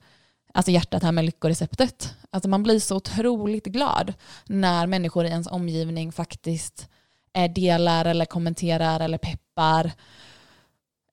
alltså 0.54 0.72
hjärtat 0.72 1.04
här 1.04 1.12
med 1.12 1.26
lyckoreceptet. 1.26 2.14
Alltså 2.30 2.50
man 2.50 2.64
blir 2.64 2.80
så 2.80 2.96
otroligt 2.96 3.66
glad 3.66 4.14
när 4.46 4.88
människor 4.88 5.26
i 5.26 5.30
ens 5.30 5.48
omgivning 5.48 6.12
faktiskt 6.12 6.90
eh, 7.34 7.52
delar 7.54 8.06
eller 8.06 8.26
kommenterar 8.26 9.00
eller 9.00 9.18
peppar 9.18 9.92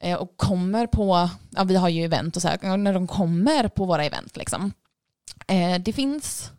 Eh, 0.03 0.17
och 0.17 0.37
kommer 0.37 0.87
på, 0.87 1.31
ja 1.51 1.65
vi 1.65 1.77
har 1.77 1.89
ju 1.89 2.05
event 2.05 2.37
och 2.37 2.43
så 2.43 2.49
här, 2.49 2.77
när 2.77 2.93
de 2.93 3.07
kommer 3.07 3.69
på 3.69 3.85
våra 3.85 4.05
event 4.05 4.37
liksom. 4.37 4.73
Eh, 5.47 5.79
det 5.79 5.93
finns 5.93 6.51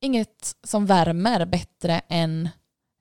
inget 0.00 0.56
som 0.64 0.86
värmer 0.86 1.46
bättre 1.46 2.00
än 2.08 2.48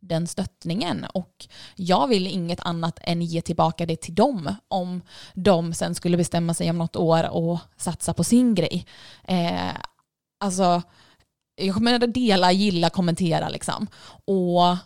den 0.01 0.27
stöttningen 0.27 1.05
och 1.13 1.47
jag 1.75 2.07
vill 2.07 2.27
inget 2.27 2.59
annat 2.59 2.99
än 3.01 3.21
ge 3.21 3.41
tillbaka 3.41 3.85
det 3.85 3.95
till 3.95 4.15
dem 4.15 4.55
om 4.67 5.01
de 5.33 5.73
sen 5.73 5.95
skulle 5.95 6.17
bestämma 6.17 6.53
sig 6.53 6.69
om 6.69 6.77
något 6.77 6.95
år 6.95 7.29
och 7.29 7.59
satsa 7.77 8.13
på 8.13 8.23
sin 8.23 8.55
grej. 8.55 8.85
Eh, 9.23 9.75
alltså, 10.39 10.81
jag 11.55 11.75
kommer 11.75 11.93
att 11.93 12.13
dela, 12.13 12.51
gilla, 12.51 12.89
kommentera 12.89 13.49
liksom. 13.49 13.87
Och 14.25 14.77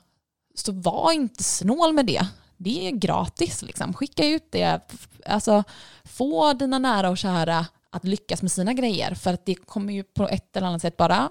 så 0.56 0.72
var 0.72 1.12
inte 1.12 1.44
snål 1.44 1.94
med 1.94 2.06
det 2.06 2.28
det 2.60 2.88
är 2.88 2.91
gratis. 2.91 3.62
Liksom. 3.62 3.93
Skicka 3.93 4.28
ut 4.28 4.52
det. 4.52 4.80
Alltså, 5.26 5.63
få 6.04 6.54
dina 6.54 6.80
nära 6.80 7.10
och 7.10 7.17
kära 7.17 7.65
att 7.89 8.04
lyckas 8.04 8.41
med 8.41 8.52
sina 8.52 8.74
grejer. 8.74 9.15
För 9.15 9.34
att 9.34 9.45
det 9.45 9.56
kommer 9.56 9.93
ju 9.93 10.04
på 10.04 10.28
ett 10.28 10.58
eller 10.58 10.67
annat 10.67 10.82
sätt 10.82 10.98
bara 10.98 11.30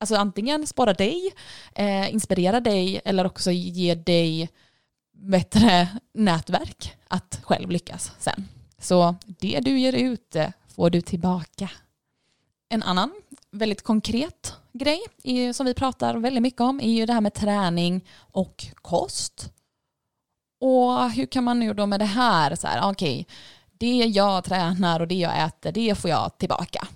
alltså 0.00 0.16
antingen 0.16 0.66
spara 0.66 0.94
dig, 0.94 1.32
eh, 1.74 2.12
inspirera 2.12 2.60
dig 2.60 3.00
eller 3.04 3.26
också 3.26 3.50
ge 3.50 3.94
dig 3.94 4.48
bättre 5.12 5.88
nätverk 6.14 6.96
att 7.08 7.40
själv 7.42 7.70
lyckas 7.70 8.12
sen. 8.18 8.48
Så 8.78 9.16
det 9.26 9.60
du 9.60 9.78
ger 9.78 9.92
ut 9.92 10.36
eh, 10.36 10.48
får 10.76 10.90
du 10.90 11.00
tillbaka. 11.00 11.70
En 12.68 12.82
annan 12.82 13.14
väldigt 13.50 13.82
konkret 13.82 14.54
grej 14.72 15.00
som 15.54 15.66
vi 15.66 15.74
pratar 15.74 16.16
väldigt 16.16 16.42
mycket 16.42 16.60
om 16.60 16.80
är 16.80 16.90
ju 16.90 17.06
det 17.06 17.12
här 17.12 17.20
med 17.20 17.34
träning 17.34 18.04
och 18.18 18.66
kost. 18.74 19.52
Och 20.60 21.10
hur 21.10 21.26
kan 21.26 21.44
man 21.44 21.60
nu 21.60 21.74
då 21.74 21.86
med 21.86 22.00
det 22.00 22.04
här, 22.04 22.54
så 22.54 22.66
här, 22.66 22.90
okej, 22.90 23.20
okay, 23.20 23.36
det 23.70 24.06
jag 24.06 24.44
tränar 24.44 25.00
och 25.00 25.08
det 25.08 25.14
jag 25.14 25.44
äter, 25.44 25.72
det 25.72 25.94
får 25.94 26.10
jag 26.10 26.38
tillbaka. 26.38 26.88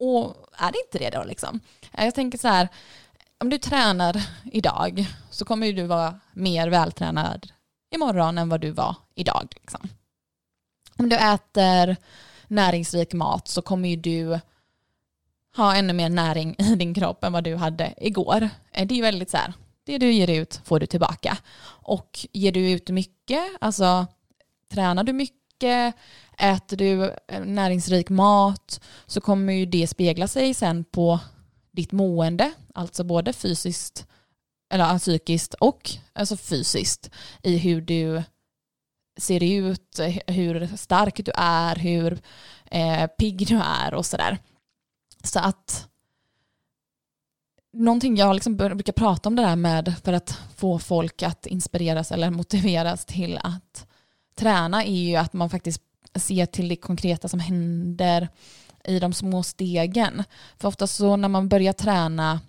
Och 0.00 0.36
är 0.52 0.72
det 0.72 0.78
inte 0.86 0.98
det 0.98 1.18
då 1.18 1.24
liksom? 1.24 1.60
Jag 1.92 2.14
tänker 2.14 2.38
så 2.38 2.48
här, 2.48 2.68
om 3.40 3.50
du 3.50 3.58
tränar 3.58 4.22
idag 4.52 5.06
så 5.30 5.44
kommer 5.44 5.72
du 5.72 5.86
vara 5.86 6.20
mer 6.32 6.68
vältränad 6.68 7.52
imorgon 7.94 8.38
än 8.38 8.48
vad 8.48 8.60
du 8.60 8.70
var 8.70 8.96
idag. 9.14 9.48
Liksom. 9.54 9.88
Om 10.98 11.08
du 11.08 11.16
äter 11.16 11.96
näringsrik 12.46 13.12
mat 13.12 13.48
så 13.48 13.62
kommer 13.62 13.88
ju 13.88 13.96
du 13.96 14.40
ha 15.56 15.76
ännu 15.76 15.92
mer 15.92 16.08
näring 16.08 16.56
i 16.58 16.74
din 16.74 16.94
kropp 16.94 17.24
än 17.24 17.32
vad 17.32 17.44
du 17.44 17.56
hade 17.56 17.94
igår. 17.96 18.50
Det 18.72 18.94
är 18.94 18.96
ju 18.96 19.02
väldigt 19.02 19.30
så 19.30 19.36
här, 19.36 19.52
det 19.88 19.98
du 19.98 20.12
ger 20.12 20.30
ut 20.30 20.60
får 20.64 20.80
du 20.80 20.86
tillbaka. 20.86 21.38
Och 21.66 22.26
ger 22.32 22.52
du 22.52 22.70
ut 22.70 22.90
mycket, 22.90 23.44
alltså 23.60 24.06
tränar 24.70 25.04
du 25.04 25.12
mycket, 25.12 25.94
äter 26.38 26.76
du 26.76 27.04
eh, 27.28 27.44
näringsrik 27.44 28.08
mat 28.10 28.80
så 29.06 29.20
kommer 29.20 29.52
ju 29.52 29.66
det 29.66 29.86
spegla 29.86 30.28
sig 30.28 30.54
sen 30.54 30.84
på 30.84 31.20
ditt 31.72 31.92
mående, 31.92 32.52
alltså 32.74 33.04
både 33.04 33.32
fysiskt 33.32 34.06
eller 34.70 34.98
psykiskt 34.98 35.54
och 35.54 35.90
alltså 36.12 36.36
fysiskt 36.36 37.10
i 37.42 37.58
hur 37.58 37.80
du 37.80 38.22
ser 39.20 39.42
ut, 39.42 40.00
hur 40.26 40.76
stark 40.76 41.24
du 41.24 41.32
är, 41.34 41.76
hur 41.76 42.20
eh, 42.70 43.06
pigg 43.06 43.46
du 43.48 43.56
är 43.64 43.94
och 43.94 44.06
sådär. 44.06 44.38
Så 45.24 45.38
att 45.38 45.88
någonting 47.72 48.16
jag 48.16 48.34
liksom 48.34 48.56
brukar 48.56 48.92
prata 48.92 49.28
om 49.28 49.36
det 49.36 49.42
där 49.42 49.56
med 49.56 49.94
för 50.04 50.12
att 50.12 50.38
få 50.56 50.78
folk 50.78 51.22
att 51.22 51.46
inspireras 51.46 52.12
eller 52.12 52.30
motiveras 52.30 53.04
till 53.04 53.38
att 53.42 53.86
träna 54.34 54.84
är 54.84 55.00
ju 55.00 55.16
att 55.16 55.32
man 55.32 55.50
faktiskt 55.50 55.82
ser 56.14 56.46
till 56.46 56.68
det 56.68 56.76
konkreta 56.76 57.28
som 57.28 57.40
händer 57.40 58.28
i 58.84 58.98
de 58.98 59.12
små 59.12 59.42
stegen. 59.42 60.24
För 60.56 60.68
ofta 60.68 60.86
så 60.86 61.16
när 61.16 61.28
man 61.28 61.48
börjar 61.48 61.72
träna 61.72 62.40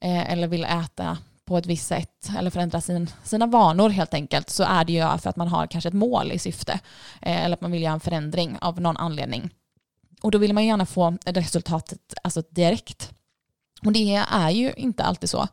eh, 0.00 0.32
eller 0.32 0.48
vill 0.48 0.64
äta 0.64 1.18
på 1.44 1.58
ett 1.58 1.66
visst 1.66 1.86
sätt 1.86 2.30
eller 2.38 2.50
förändra 2.50 2.80
sin, 2.80 3.10
sina 3.24 3.46
vanor 3.46 3.88
helt 3.88 4.14
enkelt 4.14 4.50
så 4.50 4.62
är 4.62 4.84
det 4.84 4.92
ju 4.92 5.18
för 5.18 5.30
att 5.30 5.36
man 5.36 5.48
har 5.48 5.66
kanske 5.66 5.88
ett 5.88 5.94
mål 5.94 6.32
i 6.32 6.38
syfte 6.38 6.72
eh, 7.22 7.44
eller 7.44 7.54
att 7.54 7.60
man 7.60 7.70
vill 7.70 7.82
göra 7.82 7.92
en 7.92 8.00
förändring 8.00 8.58
av 8.60 8.80
någon 8.80 8.96
anledning. 8.96 9.50
Och 10.22 10.30
då 10.30 10.38
vill 10.38 10.54
man 10.54 10.66
gärna 10.66 10.86
få 10.86 11.18
resultatet 11.24 12.14
alltså 12.22 12.42
direkt. 12.50 13.12
Och 13.84 13.92
det 13.92 14.24
är 14.30 14.50
ju 14.50 14.72
inte 14.76 15.04
alltid 15.04 15.30
så. 15.30 15.48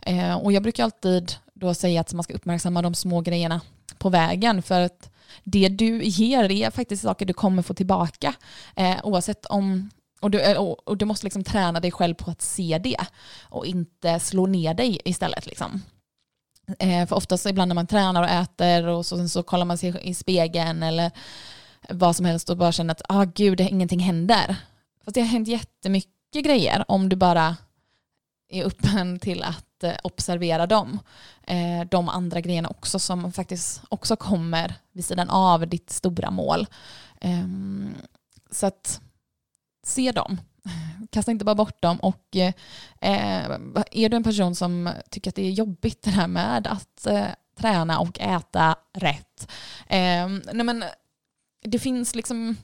Eh, 0.00 0.34
och 0.34 0.52
jag 0.52 0.62
brukar 0.62 0.84
alltid 0.84 1.32
då 1.54 1.74
säga 1.74 2.00
att 2.00 2.12
man 2.12 2.24
ska 2.24 2.34
uppmärksamma 2.34 2.82
de 2.82 2.94
små 2.94 3.20
grejerna 3.20 3.60
på 3.98 4.08
vägen 4.08 4.62
för 4.62 4.80
att 4.80 5.10
det 5.44 5.68
du 5.68 6.04
ger 6.04 6.52
är 6.52 6.70
faktiskt 6.70 7.02
saker 7.02 7.26
du 7.26 7.32
kommer 7.32 7.62
få 7.62 7.74
tillbaka 7.74 8.34
eh, 8.76 8.96
oavsett 9.02 9.46
om 9.46 9.90
och 10.20 10.30
du, 10.30 10.40
eh, 10.40 10.56
och 10.58 10.96
du 10.96 11.04
måste 11.04 11.26
liksom 11.26 11.44
träna 11.44 11.80
dig 11.80 11.90
själv 11.90 12.14
på 12.14 12.30
att 12.30 12.42
se 12.42 12.80
det 12.84 13.06
och 13.42 13.66
inte 13.66 14.20
slå 14.20 14.46
ner 14.46 14.74
dig 14.74 15.00
istället. 15.04 15.46
Liksom. 15.46 15.82
Eh, 16.78 17.06
för 17.06 17.16
oftast 17.16 17.46
ibland 17.46 17.68
när 17.68 17.74
man 17.74 17.86
tränar 17.86 18.22
och 18.22 18.28
äter 18.28 18.86
och 18.86 19.06
så, 19.06 19.28
så 19.28 19.42
kollar 19.42 19.64
man 19.64 19.78
sig 19.78 20.00
i 20.02 20.14
spegeln 20.14 20.82
eller 20.82 21.10
vad 21.88 22.16
som 22.16 22.26
helst 22.26 22.50
och 22.50 22.56
bara 22.56 22.72
känner 22.72 22.92
att 22.92 23.02
ah, 23.08 23.24
gud, 23.24 23.60
ingenting 23.60 24.00
händer. 24.00 24.56
Fast 25.04 25.14
det 25.14 25.20
har 25.20 25.28
hänt 25.28 25.48
jättemycket 25.48 26.44
grejer 26.44 26.84
om 26.88 27.08
du 27.08 27.16
bara 27.16 27.56
är 28.48 28.64
öppen 28.64 29.18
till 29.18 29.42
att 29.42 29.84
eh, 29.84 29.94
observera 30.02 30.66
dem. 30.66 30.98
Eh, 31.42 31.88
de 31.90 32.08
andra 32.08 32.40
grejerna 32.40 32.68
också 32.68 32.98
som 32.98 33.32
faktiskt 33.32 33.82
också 33.88 34.16
kommer 34.16 34.74
vid 34.92 35.04
sidan 35.04 35.30
av 35.30 35.68
ditt 35.68 35.90
stora 35.90 36.30
mål. 36.30 36.66
Ehm, 37.20 37.94
så 38.50 38.66
att 38.66 39.00
se 39.86 40.12
dem. 40.12 40.40
Kasta 41.10 41.30
inte 41.30 41.44
bara 41.44 41.54
bort 41.54 41.82
dem 41.82 41.96
och 42.00 42.36
eh, 42.36 42.52
är 43.90 44.08
du 44.08 44.16
en 44.16 44.24
person 44.24 44.54
som 44.54 44.90
tycker 45.10 45.30
att 45.30 45.34
det 45.34 45.46
är 45.46 45.50
jobbigt 45.50 46.02
det 46.02 46.10
här 46.10 46.28
med 46.28 46.66
att 46.66 47.06
träna 47.56 47.98
och 47.98 48.20
äta 48.20 48.76
rätt. 48.92 49.50
Ehm, 49.88 50.42
nej 50.52 50.64
men, 50.64 50.84
det 51.62 51.78
finns 51.78 52.14
liksom 52.14 52.56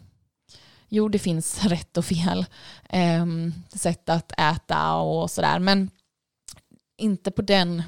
jo 0.91 1.09
det 1.09 1.19
finns 1.19 1.65
rätt 1.65 1.97
och 1.97 2.05
fel 2.05 2.47
eh, 2.89 3.27
sätt 3.75 4.09
att 4.09 4.33
äta 4.41 4.95
och 4.97 5.31
sådär 5.31 5.59
men 5.59 5.91
inte 6.97 7.31
på 7.31 7.43
den 7.43 7.83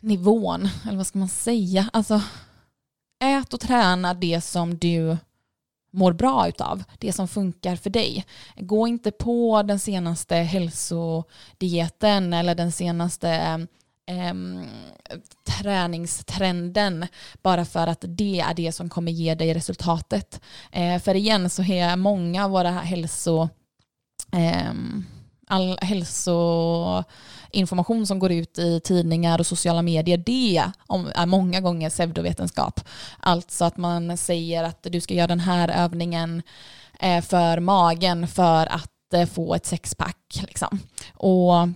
nivån, 0.00 0.68
eller 0.88 0.96
vad 0.96 1.06
ska 1.06 1.18
man 1.18 1.28
säga? 1.28 1.90
Alltså, 1.92 2.22
ät 3.24 3.54
och 3.54 3.60
träna 3.60 4.14
det 4.14 4.40
som 4.40 4.78
du 4.78 5.16
mår 5.90 6.12
bra 6.12 6.48
utav, 6.48 6.84
det 6.98 7.12
som 7.12 7.28
funkar 7.28 7.76
för 7.76 7.90
dig. 7.90 8.26
Gå 8.56 8.86
inte 8.86 9.10
på 9.10 9.62
den 9.62 9.78
senaste 9.78 10.36
hälsodieten 10.36 12.32
eller 12.32 12.54
den 12.54 12.72
senaste 12.72 13.28
ehm, 13.28 13.66
eh, 14.10 14.34
träningstrenden 15.46 17.06
bara 17.42 17.64
för 17.64 17.86
att 17.86 18.04
det 18.08 18.40
är 18.40 18.54
det 18.54 18.72
som 18.72 18.88
kommer 18.88 19.12
ge 19.12 19.34
dig 19.34 19.54
resultatet. 19.54 20.40
Eh, 20.72 20.98
för 20.98 21.14
igen 21.14 21.50
så 21.50 21.62
är 21.62 21.96
många 21.96 22.44
av 22.44 22.50
våra 22.50 22.70
hälso 22.70 23.48
eh, 24.32 24.72
all 25.50 25.78
hälsoinformation 25.82 28.06
som 28.06 28.18
går 28.18 28.32
ut 28.32 28.58
i 28.58 28.80
tidningar 28.80 29.38
och 29.38 29.46
sociala 29.46 29.82
medier, 29.82 30.16
det 30.16 30.56
är 30.56 30.72
många 31.26 31.60
gånger 31.60 31.90
pseudovetenskap. 31.90 32.80
Alltså 33.20 33.64
att 33.64 33.76
man 33.76 34.16
säger 34.16 34.64
att 34.64 34.82
du 34.82 35.00
ska 35.00 35.14
göra 35.14 35.26
den 35.26 35.40
här 35.40 35.68
övningen 35.68 36.42
eh, 37.00 37.22
för 37.22 37.60
magen 37.60 38.28
för 38.28 38.66
att 38.66 39.14
eh, 39.14 39.26
få 39.26 39.54
ett 39.54 39.66
sexpack. 39.66 40.42
Liksom. 40.42 40.78
Och 41.14 41.68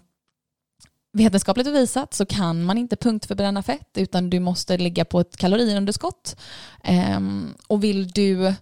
vetenskapligt 1.15 1.67
bevisat 1.67 2.15
så 2.15 2.27
kan 2.27 2.65
man 2.65 2.79
inte 2.79 2.97
punktförbränna 2.97 3.63
fett 3.63 3.91
utan 3.95 4.31
du 4.31 4.41
måste 4.41 4.79
ligga 4.79 5.05
på 5.05 5.21
ett 5.21 5.37
kaloriunderskott. 5.37 6.37
Ehm, 6.83 7.55
och 7.67 7.85
vill 7.85 8.11
du 8.11 8.55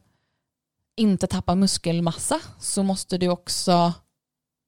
inte 0.97 1.27
tappa 1.27 1.55
muskelmassa 1.55 2.41
så 2.61 2.83
måste 2.83 3.19
du 3.19 3.29
också 3.29 3.93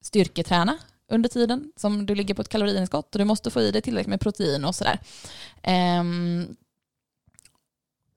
styrketräna 0.01 0.77
under 1.11 1.29
tiden 1.29 1.71
som 1.75 2.05
du 2.05 2.15
ligger 2.15 2.33
på 2.33 2.41
ett 2.41 2.49
kaloriunderskott 2.49 3.15
och 3.15 3.19
du 3.19 3.25
måste 3.25 3.51
få 3.51 3.61
i 3.61 3.71
dig 3.71 3.81
tillräckligt 3.81 4.09
med 4.09 4.21
protein 4.21 4.65
och 4.65 4.75
sådär. 4.75 4.99
Um, 5.99 6.55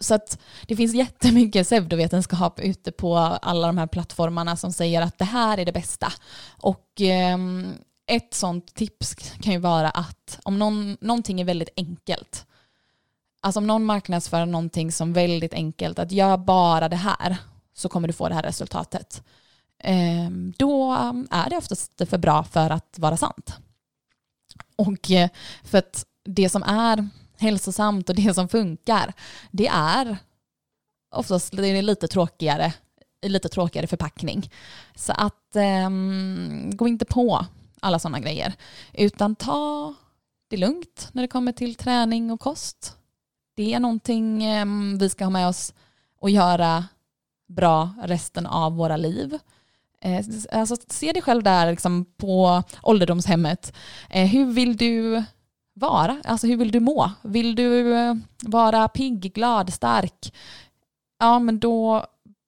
så 0.01 0.15
att 0.15 0.39
det 0.67 0.77
finns 0.77 0.95
jättemycket 0.95 1.67
pseudovetenskap 1.67 2.61
ute 2.61 2.93
på 2.93 3.17
alla 3.17 3.67
de 3.67 3.79
här 3.79 3.87
plattformarna 3.87 4.57
som 4.57 4.73
säger 4.73 5.03
att 5.03 5.19
det 5.19 5.25
här 5.25 5.59
är 5.59 5.65
det 5.65 5.73
bästa. 5.73 6.13
Och 6.49 7.01
um, 7.35 7.75
ett 8.09 8.35
sånt 8.35 8.75
tips 8.75 9.15
kan 9.41 9.53
ju 9.53 9.59
vara 9.59 9.91
att 9.91 10.41
om 10.43 10.59
någon, 10.59 10.97
någonting 11.01 11.41
är 11.41 11.45
väldigt 11.45 11.69
enkelt, 11.77 12.47
alltså 13.41 13.61
om 13.61 13.67
någon 13.67 13.85
marknadsför 13.85 14.47
någonting 14.47 14.93
som 14.93 15.13
väldigt 15.13 15.55
enkelt, 15.55 15.99
att 15.99 16.13
gör 16.13 16.37
bara 16.37 16.89
det 16.89 16.97
här 16.97 17.37
så 17.75 17.89
kommer 17.89 18.09
du 18.09 18.15
få 18.15 18.29
det 18.29 18.35
här 18.35 18.43
resultatet. 18.43 19.23
Ehm, 19.79 20.53
då 20.57 20.93
är 21.31 21.51
det 21.51 21.57
oftast 21.57 21.93
för 22.07 22.19
bra 22.19 22.45
för 22.45 22.71
att 22.71 22.99
vara 22.99 23.17
sant. 23.17 23.57
Och 24.77 25.11
eh, 25.11 25.31
för 25.65 25.79
att 25.79 26.07
det 26.25 26.49
som 26.49 26.63
är 26.63 27.09
hälsosamt 27.39 28.09
och 28.09 28.15
det 28.15 28.35
som 28.35 28.49
funkar, 28.49 29.13
det 29.51 29.69
är 29.69 30.17
oftast 31.11 31.57
det 31.57 31.67
är 31.67 31.83
lite 31.83 32.09
tråkigare 32.09 32.73
lite 33.23 33.49
tråkigare 33.49 33.87
förpackning. 33.87 34.51
Så 34.95 35.13
att 35.13 35.57
um, 35.87 36.71
gå 36.75 36.89
inte 36.89 37.05
på 37.05 37.47
alla 37.81 37.99
sådana 37.99 38.21
grejer, 38.21 38.55
utan 38.93 39.37
ta 39.37 39.95
det 40.49 40.57
lugnt 40.57 41.09
när 41.13 41.23
det 41.23 41.29
kommer 41.29 41.53
till 41.53 41.75
träning 41.75 42.31
och 42.31 42.41
kost. 42.41 42.97
Det 43.57 43.75
är 43.75 43.81
någonting 43.81 44.45
ehm, 44.45 44.99
vi 44.99 45.11
ska 45.11 45.25
ha 45.25 45.31
med 45.31 45.49
oss 45.49 45.75
och 46.21 46.31
göra 46.31 46.85
bra 47.49 47.91
resten 48.03 48.47
av 48.47 48.77
våra 48.77 48.97
liv. 48.97 49.39
Eh, 50.01 50.25
alltså, 50.53 50.77
se 50.89 51.13
dig 51.13 51.23
själv 51.23 51.43
där 51.43 51.71
liksom, 51.71 52.05
på 52.17 52.63
ålderdomshemmet. 52.83 53.73
Eh, 54.11 54.27
hur 54.27 54.53
vill 54.53 54.77
du 54.77 55.25
vara? 55.75 56.17
Alltså 56.25 56.47
hur 56.47 56.57
vill 56.57 56.71
du 56.71 56.81
må? 56.81 57.11
Vill 57.23 57.55
du 57.55 57.95
eh, 57.95 58.15
vara 58.43 58.89
pigg, 58.89 59.35
glad, 59.35 59.73
stark? 59.73 60.35
Ja, 61.19 61.39
men 61.39 61.59
då 61.59 62.07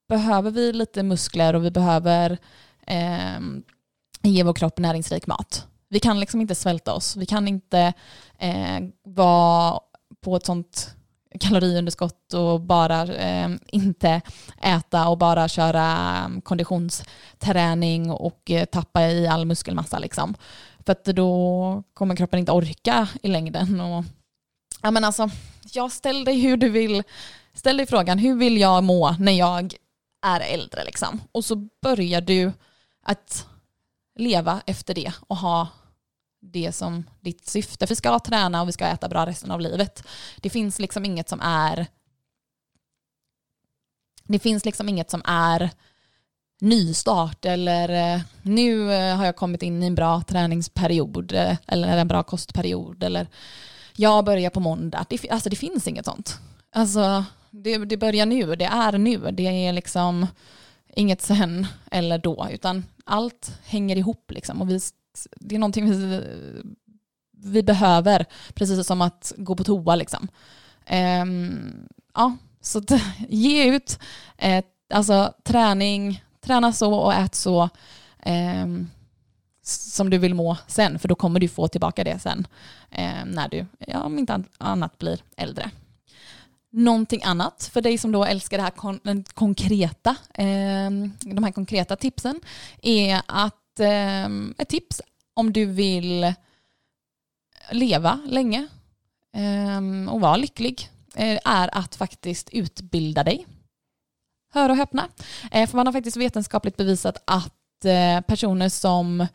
behöver 0.08 0.50
vi 0.50 0.72
lite 0.72 1.02
muskler 1.02 1.54
och 1.54 1.64
vi 1.64 1.70
behöver 1.70 2.38
eh, 2.86 3.40
ge 4.22 4.42
vår 4.42 4.52
kropp 4.52 4.78
näringsrik 4.78 5.26
mat. 5.26 5.66
Vi 5.88 6.00
kan 6.00 6.20
liksom 6.20 6.40
inte 6.40 6.54
svälta 6.54 6.94
oss. 6.94 7.16
Vi 7.16 7.26
kan 7.26 7.48
inte 7.48 7.92
eh, 8.38 8.80
vara 9.04 9.80
på 10.20 10.36
ett 10.36 10.46
sånt 10.46 10.94
kaloriunderskott 11.40 12.34
och 12.34 12.60
bara 12.60 13.02
eh, 13.02 13.50
inte 13.66 14.20
äta 14.62 15.08
och 15.08 15.18
bara 15.18 15.48
köra 15.48 15.86
mm, 16.24 16.40
konditionsträning 16.40 18.10
och 18.10 18.50
eh, 18.50 18.64
tappa 18.64 19.02
i 19.02 19.26
all 19.26 19.46
muskelmassa. 19.46 19.98
Liksom. 19.98 20.34
För 20.86 20.92
att 20.92 21.04
då 21.04 21.82
kommer 21.94 22.16
kroppen 22.16 22.38
inte 22.38 22.52
orka 22.52 23.08
i 23.22 23.28
längden. 23.28 23.80
Och, 23.80 24.04
ja, 24.82 24.90
men 24.90 25.04
alltså, 25.04 25.30
jag 25.72 25.92
ställ 25.92 26.24
dig 26.24 26.40
hur 26.40 26.56
du 26.56 26.68
vill. 26.68 27.02
Ställ 27.54 27.76
dig 27.76 27.86
frågan, 27.86 28.18
hur 28.18 28.36
vill 28.36 28.58
jag 28.58 28.84
må 28.84 29.16
när 29.18 29.32
jag 29.32 29.74
är 30.26 30.40
äldre? 30.40 30.84
Liksom? 30.84 31.20
Och 31.32 31.44
så 31.44 31.56
börjar 31.82 32.20
du 32.20 32.52
att 33.02 33.46
leva 34.20 34.62
efter 34.66 34.94
det 34.94 35.12
och 35.20 35.36
ha 35.36 35.68
det 36.40 36.72
som 36.72 37.10
ditt 37.20 37.48
syfte. 37.48 37.86
För 37.86 37.94
vi 37.94 37.96
ska 37.96 38.18
träna 38.18 38.62
och 38.62 38.68
vi 38.68 38.72
ska 38.72 38.86
äta 38.86 39.08
bra 39.08 39.26
resten 39.26 39.50
av 39.50 39.60
livet. 39.60 40.02
Det 40.36 40.50
finns 40.50 40.78
liksom 40.78 41.04
inget 41.04 41.28
som 41.28 41.40
är 41.40 41.86
det 44.24 44.38
finns 44.38 44.64
liksom 44.64 44.88
inget 44.88 45.10
som 45.10 45.22
är 45.24 45.70
nystart 46.60 47.44
eller 47.44 48.14
eh, 48.14 48.20
nu 48.42 48.92
eh, 48.92 49.16
har 49.16 49.26
jag 49.26 49.36
kommit 49.36 49.62
in 49.62 49.82
i 49.82 49.86
en 49.86 49.94
bra 49.94 50.22
träningsperiod 50.22 51.32
eh, 51.32 51.56
eller 51.66 51.98
en 51.98 52.08
bra 52.08 52.22
kostperiod 52.22 53.04
eller 53.04 53.26
jag 53.96 54.24
börjar 54.24 54.50
på 54.50 54.60
måndag. 54.60 55.06
Det, 55.08 55.30
alltså 55.30 55.50
det 55.50 55.56
finns 55.56 55.88
inget 55.88 56.04
sånt. 56.04 56.38
Alltså 56.72 57.24
det, 57.50 57.78
det 57.78 57.96
börjar 57.96 58.26
nu, 58.26 58.56
det 58.56 58.64
är 58.64 58.98
nu, 58.98 59.30
det 59.32 59.66
är 59.66 59.72
liksom 59.72 60.26
inget 60.94 61.22
sen 61.22 61.66
eller 61.90 62.18
då 62.18 62.48
utan 62.50 62.84
allt 63.10 63.52
hänger 63.64 63.96
ihop 63.96 64.30
liksom 64.30 64.62
och 64.62 64.70
vi 64.70 64.80
det 65.36 65.54
är 65.54 65.58
någonting 65.58 65.90
vi, 65.90 66.24
vi 67.32 67.62
behöver, 67.62 68.26
precis 68.54 68.86
som 68.86 69.02
att 69.02 69.32
gå 69.36 69.56
på 69.56 69.64
toa 69.64 69.94
liksom. 69.94 70.28
Um, 71.22 71.88
ja, 72.14 72.36
så 72.60 72.82
ge 73.28 73.64
ut, 73.64 73.98
eh, 74.38 74.64
alltså 74.94 75.34
träning, 75.42 76.24
träna 76.40 76.72
så 76.72 76.94
och 76.94 77.14
ät 77.14 77.34
så 77.34 77.68
eh, 78.18 78.66
som 79.62 80.10
du 80.10 80.18
vill 80.18 80.34
må 80.34 80.56
sen, 80.66 80.98
för 80.98 81.08
då 81.08 81.14
kommer 81.14 81.40
du 81.40 81.48
få 81.48 81.68
tillbaka 81.68 82.04
det 82.04 82.18
sen 82.18 82.46
eh, 82.90 83.24
när 83.26 83.48
du, 83.48 83.66
ja, 83.78 84.02
om 84.02 84.18
inte 84.18 84.44
annat, 84.58 84.98
blir 84.98 85.22
äldre. 85.36 85.70
Någonting 86.72 87.22
annat 87.22 87.70
för 87.72 87.80
dig 87.80 87.98
som 87.98 88.12
då 88.12 88.24
älskar 88.24 88.56
det 88.56 88.62
här 88.62 88.70
kon 88.70 89.24
konkreta, 89.34 90.10
eh, 90.34 90.90
de 91.20 91.44
här 91.44 91.52
konkreta 91.52 91.96
tipsen 91.96 92.40
är 92.82 93.22
att 93.26 93.80
eh, 93.80 94.26
ett 94.58 94.68
tips 94.68 95.00
om 95.34 95.52
du 95.52 95.66
vill 95.66 96.34
leva 97.70 98.20
länge 98.26 98.68
eh, 99.34 100.12
och 100.12 100.20
vara 100.20 100.36
lycklig 100.36 100.88
eh, 101.14 101.38
är 101.44 101.78
att 101.78 101.96
faktiskt 101.96 102.50
utbilda 102.52 103.24
dig. 103.24 103.46
Hör 104.52 104.68
och 104.68 104.76
häpna. 104.76 105.08
Eh, 105.52 105.68
för 105.68 105.76
man 105.76 105.86
har 105.86 105.92
faktiskt 105.92 106.16
vetenskapligt 106.16 106.76
bevisat 106.76 107.22
att 107.24 107.84
eh, 107.84 108.20
personer 108.20 108.68
som 108.68 109.26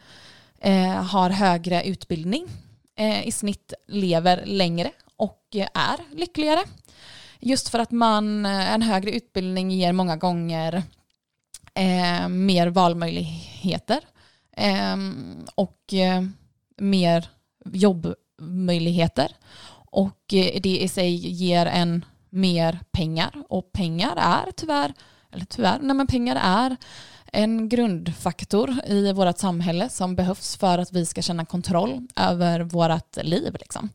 eh, 0.60 1.04
har 1.04 1.30
högre 1.30 1.84
utbildning 1.84 2.48
eh, 2.98 3.28
i 3.28 3.32
snitt 3.32 3.74
lever 3.88 4.46
längre 4.46 4.92
och 5.16 5.44
eh, 5.54 5.68
är 5.74 6.18
lyckligare. 6.18 6.64
Just 7.48 7.70
för 7.70 7.80
att 7.80 7.92
man, 7.92 8.46
eh, 8.46 8.74
en 8.74 8.82
högre 8.82 9.12
utbildning 9.12 9.72
ger 9.72 9.94
många 9.94 10.16
gånger 10.16 10.84
eh, 11.74 12.28
mer 12.30 12.68
valmöjligheter 12.68 14.00
eh, 14.58 14.98
och 15.56 15.94
eh, 15.94 16.24
mer 16.78 17.30
jobbmöjligheter. 17.66 19.32
Och 19.92 20.34
eh, 20.34 20.62
det 20.62 20.78
i 20.80 20.88
sig 20.88 21.16
ger 21.16 21.66
en 21.66 22.06
mer 22.30 22.80
pengar 22.92 23.44
och 23.50 23.72
pengar 23.72 24.16
är 24.18 24.52
tyvärr, 24.52 24.94
eller 25.32 25.46
tyvärr, 25.46 25.80
nej 25.82 25.96
men 25.96 26.08
pengar 26.08 26.40
är 26.42 26.78
en 27.32 27.70
grundfaktor 27.70 28.76
i 28.88 29.14
vårt 29.14 29.38
samhälle 29.38 29.90
som 29.90 30.16
behövs 30.16 30.58
för 30.58 30.78
att 30.78 30.94
vi 30.94 31.06
ska 31.06 31.22
känna 31.22 31.46
kontroll 31.46 32.08
över 32.16 32.60
vårt 32.60 33.18
liv. 33.24 33.56
Liksom. 33.60 33.90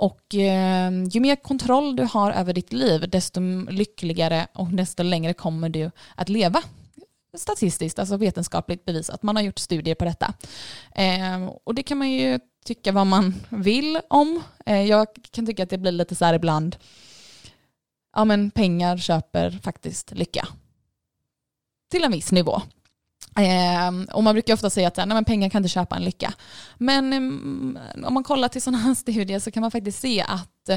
Och 0.00 0.34
eh, 0.34 0.92
ju 1.10 1.20
mer 1.20 1.36
kontroll 1.36 1.96
du 1.96 2.02
har 2.02 2.32
över 2.32 2.52
ditt 2.52 2.72
liv, 2.72 3.10
desto 3.10 3.40
lyckligare 3.70 4.46
och 4.54 4.68
desto 4.68 5.02
längre 5.02 5.34
kommer 5.34 5.68
du 5.68 5.90
att 6.14 6.28
leva 6.28 6.62
statistiskt, 7.38 7.98
alltså 7.98 8.16
vetenskapligt 8.16 8.84
bevisat. 8.84 9.22
Man 9.22 9.36
har 9.36 9.42
gjort 9.42 9.58
studier 9.58 9.94
på 9.94 10.04
detta. 10.04 10.34
Eh, 10.94 11.46
och 11.64 11.74
det 11.74 11.82
kan 11.82 11.98
man 11.98 12.10
ju 12.10 12.40
tycka 12.64 12.92
vad 12.92 13.06
man 13.06 13.34
vill 13.48 14.00
om. 14.08 14.42
Eh, 14.66 14.82
jag 14.82 15.06
kan 15.30 15.46
tycka 15.46 15.62
att 15.62 15.70
det 15.70 15.78
blir 15.78 15.92
lite 15.92 16.14
så 16.14 16.24
här 16.24 16.34
ibland, 16.34 16.76
ja 18.16 18.24
men 18.24 18.50
pengar 18.50 18.96
köper 18.96 19.50
faktiskt 19.50 20.12
lycka. 20.12 20.48
Till 21.90 22.04
en 22.04 22.12
viss 22.12 22.32
nivå. 22.32 22.62
Eh, 23.40 24.14
och 24.14 24.24
man 24.24 24.34
brukar 24.34 24.54
ofta 24.54 24.70
säga 24.70 24.88
att 24.88 24.96
nej, 24.96 25.06
men 25.06 25.24
pengar 25.24 25.50
kan 25.50 25.58
inte 25.58 25.68
köpa 25.68 25.96
en 25.96 26.04
lycka. 26.04 26.32
Men 26.78 27.12
eh, 27.12 28.06
om 28.06 28.14
man 28.14 28.24
kollar 28.24 28.48
till 28.48 28.62
sådana 28.62 28.78
här 28.78 28.94
studier 29.04 29.38
så 29.38 29.50
kan 29.50 29.60
man 29.60 29.70
faktiskt 29.70 30.00
se 30.00 30.24
att 30.28 30.68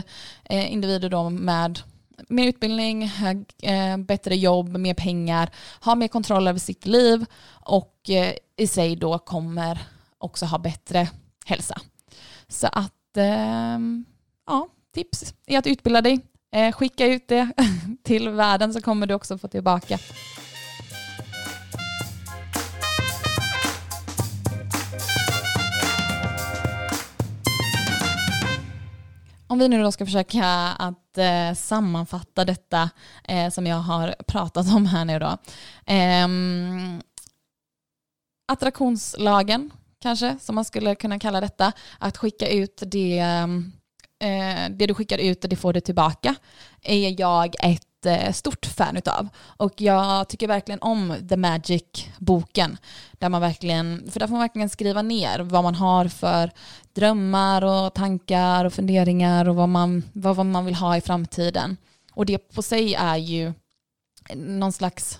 eh, 0.43 0.73
individer 0.73 1.10
då 1.10 1.30
med 1.30 1.80
mer 2.30 2.47
utbildning, 2.47 3.08
hög, 3.08 3.45
eh, 3.62 3.97
bättre 3.97 4.36
jobb, 4.36 4.78
mer 4.78 4.93
pengar, 4.93 5.49
har 5.80 5.95
mer 5.95 6.08
kontroll 6.08 6.47
över 6.47 6.60
sitt 6.60 6.86
liv 6.86 7.26
och 7.49 8.10
eh, 8.10 8.34
i 8.58 8.67
sig 8.67 8.95
då 8.95 9.19
kommer 9.19 9.80
också 10.17 10.45
ha 10.45 10.58
bättre 10.58 11.10
hälsa. 11.45 11.82
Så 12.47 12.67
att, 12.67 13.17
eh, 13.17 13.80
ja, 14.47 14.67
tips 14.93 15.34
är 15.45 15.58
att 15.58 15.67
utbilda 15.67 16.02
dig. 16.02 16.19
Eh, 16.52 16.71
skicka 16.71 17.06
ut 17.06 17.28
det 17.28 17.49
till 18.04 18.30
världen 18.30 18.73
så 18.73 18.82
kommer 18.82 19.08
du 19.08 19.13
också 19.13 19.38
få 19.38 19.47
tillbaka. 19.47 19.99
Om 29.54 29.60
vi 29.60 29.70
nu 29.70 29.84
då 29.84 29.92
ska 29.92 30.06
försöka 30.06 30.46
att 30.80 31.18
eh, 31.18 31.54
sammanfatta 31.56 32.46
detta 32.46 32.89
eh, 33.24 33.50
som 33.50 33.68
jag 33.68 33.76
har 33.76 34.16
pratat 34.28 34.74
om 34.76 34.86
här 34.86 35.06
nu 35.06 35.20
då. 35.20 35.38
Eh, 35.94 36.28
attraktionslagen 38.52 39.72
kanske, 40.02 40.38
som 40.42 40.56
man 40.56 40.66
skulle 40.66 40.96
kunna 40.96 41.20
kalla 41.20 41.42
detta. 41.42 41.72
Att 42.00 42.18
skicka 42.18 42.48
ut 42.48 42.84
det, 42.86 43.20
eh, 44.20 44.70
det 44.70 44.88
du 44.88 44.94
skickar 44.94 45.18
ut, 45.18 45.42
det 45.42 45.56
får 45.56 45.74
du 45.74 45.80
tillbaka, 45.80 46.36
är 46.82 47.20
jag 47.22 47.56
ett 47.60 47.92
jättestort 48.10 48.66
stort 48.66 48.76
fan 48.76 48.98
utav. 48.98 49.30
Och 49.58 49.82
jag 49.82 50.30
tycker 50.30 50.48
verkligen 50.48 50.82
om 50.82 51.16
The 51.30 51.38
Magic-boken. 51.38 52.78
Där 53.12 53.30
man 53.30 53.42
verkligen, 53.42 54.12
för 54.12 54.20
där 54.20 54.28
får 54.28 54.34
man 54.34 54.42
verkligen 54.42 54.70
skriva 54.70 55.02
ner 55.02 55.39
vad 55.39 55.63
man 55.63 55.76
har 55.76 56.08
för 56.08 56.52
drömmar 56.94 57.63
och 57.63 57.94
tankar 57.94 58.66
och 58.66 58.74
funderingar 58.74 59.50
och 59.50 59.56
vad 59.56 59.70
man, 59.70 60.04
vad, 60.13 60.36
vad 60.36 60.46
man 60.46 60.66
vill 60.66 60.76
ha 60.76 60.98
i 60.98 61.02
framtiden. 61.02 61.78
Och 62.13 62.26
det 62.26 62.38
på 62.38 62.62
sig 62.62 62.94
är 62.94 63.18
ju 63.18 63.54
någon 64.36 64.74
slags 64.74 65.20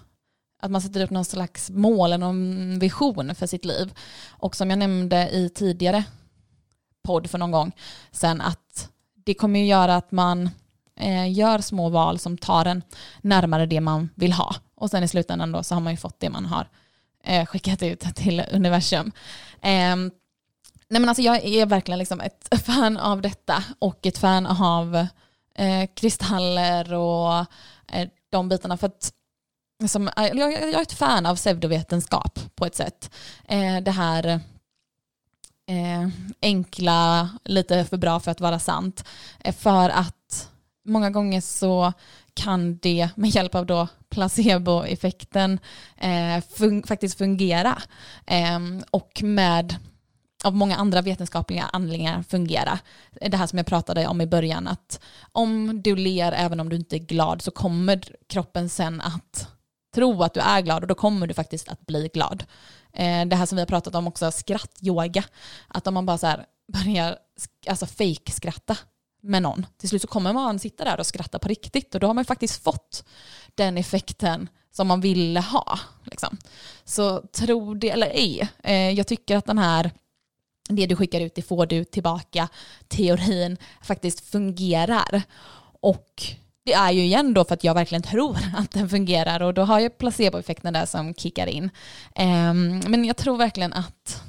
att 0.62 0.72
man 0.72 0.82
sätter 0.82 1.04
upp 1.04 1.10
någon 1.10 1.26
slags 1.26 1.70
mål 1.70 2.12
eller 2.12 2.26
någon 2.26 2.80
vision 2.80 3.36
för 3.36 3.48
sitt 3.48 3.66
liv. 3.66 3.94
Och 4.30 4.56
som 4.56 4.70
jag 4.70 4.80
nämnde 4.80 5.30
i 5.30 5.50
tidigare 5.50 6.04
podd 7.04 7.30
för 7.30 7.38
någon 7.38 7.52
gång 7.52 7.72
sen 8.12 8.42
att 8.42 8.90
det 9.26 9.34
kommer 9.34 9.60
ju 9.60 9.66
göra 9.66 9.96
att 9.96 10.12
man 10.12 10.50
Eh, 10.96 11.32
gör 11.32 11.60
små 11.60 11.90
val 11.90 12.20
som 12.20 12.38
tar 12.38 12.66
en 12.66 12.84
närmare 13.22 13.66
det 13.66 13.82
man 13.82 14.10
vill 14.16 14.34
ha. 14.34 14.56
Och 14.76 14.90
sen 14.90 15.04
i 15.04 15.08
slutändan 15.08 15.52
då 15.52 15.64
så 15.64 15.76
har 15.76 15.82
man 15.82 15.94
ju 15.94 15.98
fått 15.98 16.20
det 16.20 16.30
man 16.30 16.46
har 16.46 16.70
eh, 17.24 17.46
skickat 17.46 17.84
ut 17.84 18.00
till 18.16 18.44
universum. 18.52 19.12
Eh, 19.62 19.96
nej 20.88 21.02
men 21.02 21.10
alltså 21.10 21.22
jag 21.22 21.46
är 21.46 21.66
verkligen 21.66 22.00
liksom 22.00 22.22
ett 22.22 22.48
fan 22.66 22.98
av 22.98 23.22
detta 23.22 23.64
och 23.80 24.06
ett 24.06 24.18
fan 24.18 24.46
av 24.46 24.96
eh, 25.56 25.90
kristaller 25.96 26.94
och 26.94 27.46
eh, 27.92 28.10
de 28.30 28.50
bitarna. 28.50 28.78
För 28.78 28.88
att 28.88 29.14
som, 29.88 30.08
eh, 30.08 30.14
jag, 30.34 30.54
jag 30.54 30.74
är 30.74 30.82
ett 30.82 30.94
fan 30.94 31.26
av 31.26 31.36
pseudovetenskap 31.36 32.40
på 32.56 32.66
ett 32.66 32.76
sätt. 32.76 33.12
Eh, 33.48 33.78
det 33.78 33.92
här 33.92 34.26
eh, 35.68 36.08
enkla, 36.42 37.30
lite 37.44 37.86
för 37.86 37.98
bra 37.98 38.20
för 38.20 38.32
att 38.32 38.42
vara 38.42 38.60
sant. 38.60 39.06
Eh, 39.40 39.56
för 39.56 39.90
att 39.90 40.50
många 40.86 41.10
gånger 41.10 41.42
så 41.42 41.94
kan 42.34 42.78
det 42.78 43.10
med 43.16 43.30
hjälp 43.30 43.56
av 43.56 43.66
då 43.66 43.88
placeboeffekten 44.10 45.60
eh, 45.98 46.44
fun 46.56 46.84
faktiskt 46.84 47.18
fungera. 47.18 47.82
Eh, 48.26 48.60
och 48.92 49.24
med 49.24 49.76
av 50.44 50.56
många 50.56 50.76
andra 50.76 51.02
vetenskapliga 51.02 51.64
anledningar 51.74 52.24
fungera. 52.24 52.80
Det 53.22 53.38
här 53.38 53.48
som 53.48 53.58
jag 53.58 53.66
pratade 53.66 54.08
om 54.08 54.22
i 54.22 54.28
början, 54.28 54.68
att 54.68 55.00
om 55.32 55.82
du 55.82 55.96
ler 55.96 56.32
även 56.32 56.60
om 56.60 56.70
du 56.70 56.76
inte 56.76 56.96
är 56.96 57.00
glad 57.00 57.42
så 57.42 57.52
kommer 57.52 58.04
kroppen 58.28 58.70
sen 58.70 59.02
att 59.02 59.48
tro 59.96 60.24
att 60.24 60.34
du 60.34 60.40
är 60.40 60.62
glad 60.62 60.82
och 60.84 60.88
då 60.88 60.96
kommer 60.96 61.28
du 61.28 61.34
faktiskt 61.34 61.70
att 61.70 61.86
bli 61.86 62.10
glad. 62.14 62.44
Eh, 62.94 63.26
det 63.26 63.36
här 63.36 63.46
som 63.46 63.56
vi 63.56 63.62
har 63.62 63.68
pratat 63.68 63.96
om 63.96 64.08
också, 64.08 64.32
skrattyoga. 64.32 65.24
Att 65.68 65.88
om 65.88 65.94
man 65.94 66.06
bara 66.06 66.18
så 66.18 66.28
här 66.28 66.46
börjar 66.74 67.18
alltså 67.68 67.86
fake-skratta 67.86 68.78
med 69.24 69.42
någon, 69.42 69.66
till 69.78 69.90
slut 69.90 70.02
så 70.02 70.08
kommer 70.08 70.34
man 70.34 70.60
sitta 70.60 70.84
där 70.84 71.00
och 71.00 71.06
skratta 71.06 71.40
på 71.40 71.48
riktigt 71.48 71.96
och 71.96 72.02
då 72.02 72.08
har 72.08 72.14
man 72.14 72.26
faktiskt 72.26 72.64
fått 72.64 73.04
den 73.56 73.78
effekten 73.78 74.50
som 74.72 74.88
man 74.88 75.02
ville 75.02 75.40
ha. 75.40 75.80
Liksom. 76.04 76.38
Så 76.84 77.22
tro 77.22 77.74
det 77.74 77.90
eller 77.90 78.08
ej, 78.08 78.50
eh, 78.64 78.92
jag 78.92 79.08
tycker 79.08 79.38
att 79.38 79.46
den 79.46 79.58
här 79.58 79.92
det 80.70 80.86
du 80.86 80.96
skickar 80.96 81.22
ut, 81.22 81.36
det 81.36 81.42
får 81.42 81.66
du 81.66 81.84
tillbaka, 81.84 82.50
teorin 82.88 83.58
faktiskt 83.82 84.20
fungerar. 84.30 85.22
Och 85.82 86.24
det 86.66 86.74
är 86.74 86.92
ju 86.92 87.02
igen 87.04 87.34
då 87.34 87.46
för 87.46 87.54
att 87.54 87.64
jag 87.64 87.74
verkligen 87.74 88.02
tror 88.02 88.38
att 88.58 88.72
den 88.72 88.90
fungerar 88.90 89.42
och 89.42 89.54
då 89.54 89.62
har 89.62 89.80
jag 89.80 89.98
placeboeffekten 89.98 90.74
där 90.74 90.86
som 90.86 91.14
kickar 91.14 91.48
in. 91.48 91.70
Ehm, 92.16 92.80
men 92.88 93.06
jag 93.06 93.18
tror 93.18 93.38
verkligen 93.38 93.74
att 93.74 94.24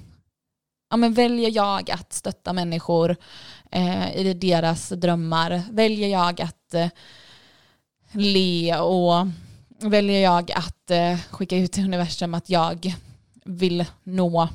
ja, 0.90 0.96
men 0.96 1.14
väljer 1.14 1.50
jag 1.50 1.90
att 1.90 2.12
stötta 2.12 2.52
människor 2.52 3.16
eh, 3.74 4.16
i 4.16 4.34
deras 4.34 4.88
drömmar, 4.88 5.62
väljer 5.70 6.08
jag 6.08 6.40
att 6.40 6.74
eh, 6.74 6.88
le 8.12 8.78
och 8.78 9.26
väljer 9.78 10.20
jag 10.20 10.52
att 10.52 10.90
eh, 10.90 11.18
skicka 11.30 11.56
ut 11.56 11.72
till 11.72 11.84
universum 11.84 12.34
att 12.34 12.50
jag 12.50 12.94
vill 13.44 13.84
nå 14.02 14.48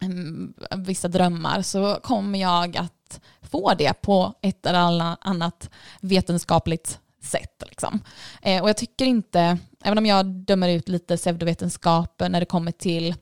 mm, 0.00 0.54
vissa 0.76 1.08
drömmar 1.08 1.62
så 1.62 1.98
kommer 2.02 2.38
jag 2.38 2.76
att 2.76 3.20
få 3.42 3.74
det 3.74 4.02
på 4.02 4.34
ett 4.42 4.66
eller 4.66 5.16
annat 5.20 5.70
vetenskapligt 6.00 6.98
sätt. 7.22 7.62
Liksom. 7.68 8.00
Eh, 8.42 8.62
och 8.62 8.68
jag 8.68 8.76
tycker 8.76 9.04
inte, 9.04 9.58
även 9.84 9.98
om 9.98 10.06
jag 10.06 10.26
dömer 10.26 10.68
ut 10.68 10.88
lite 10.88 11.16
pseudovetenskap 11.16 12.20
när 12.28 12.40
det 12.40 12.46
kommer 12.46 12.72
till 12.72 13.14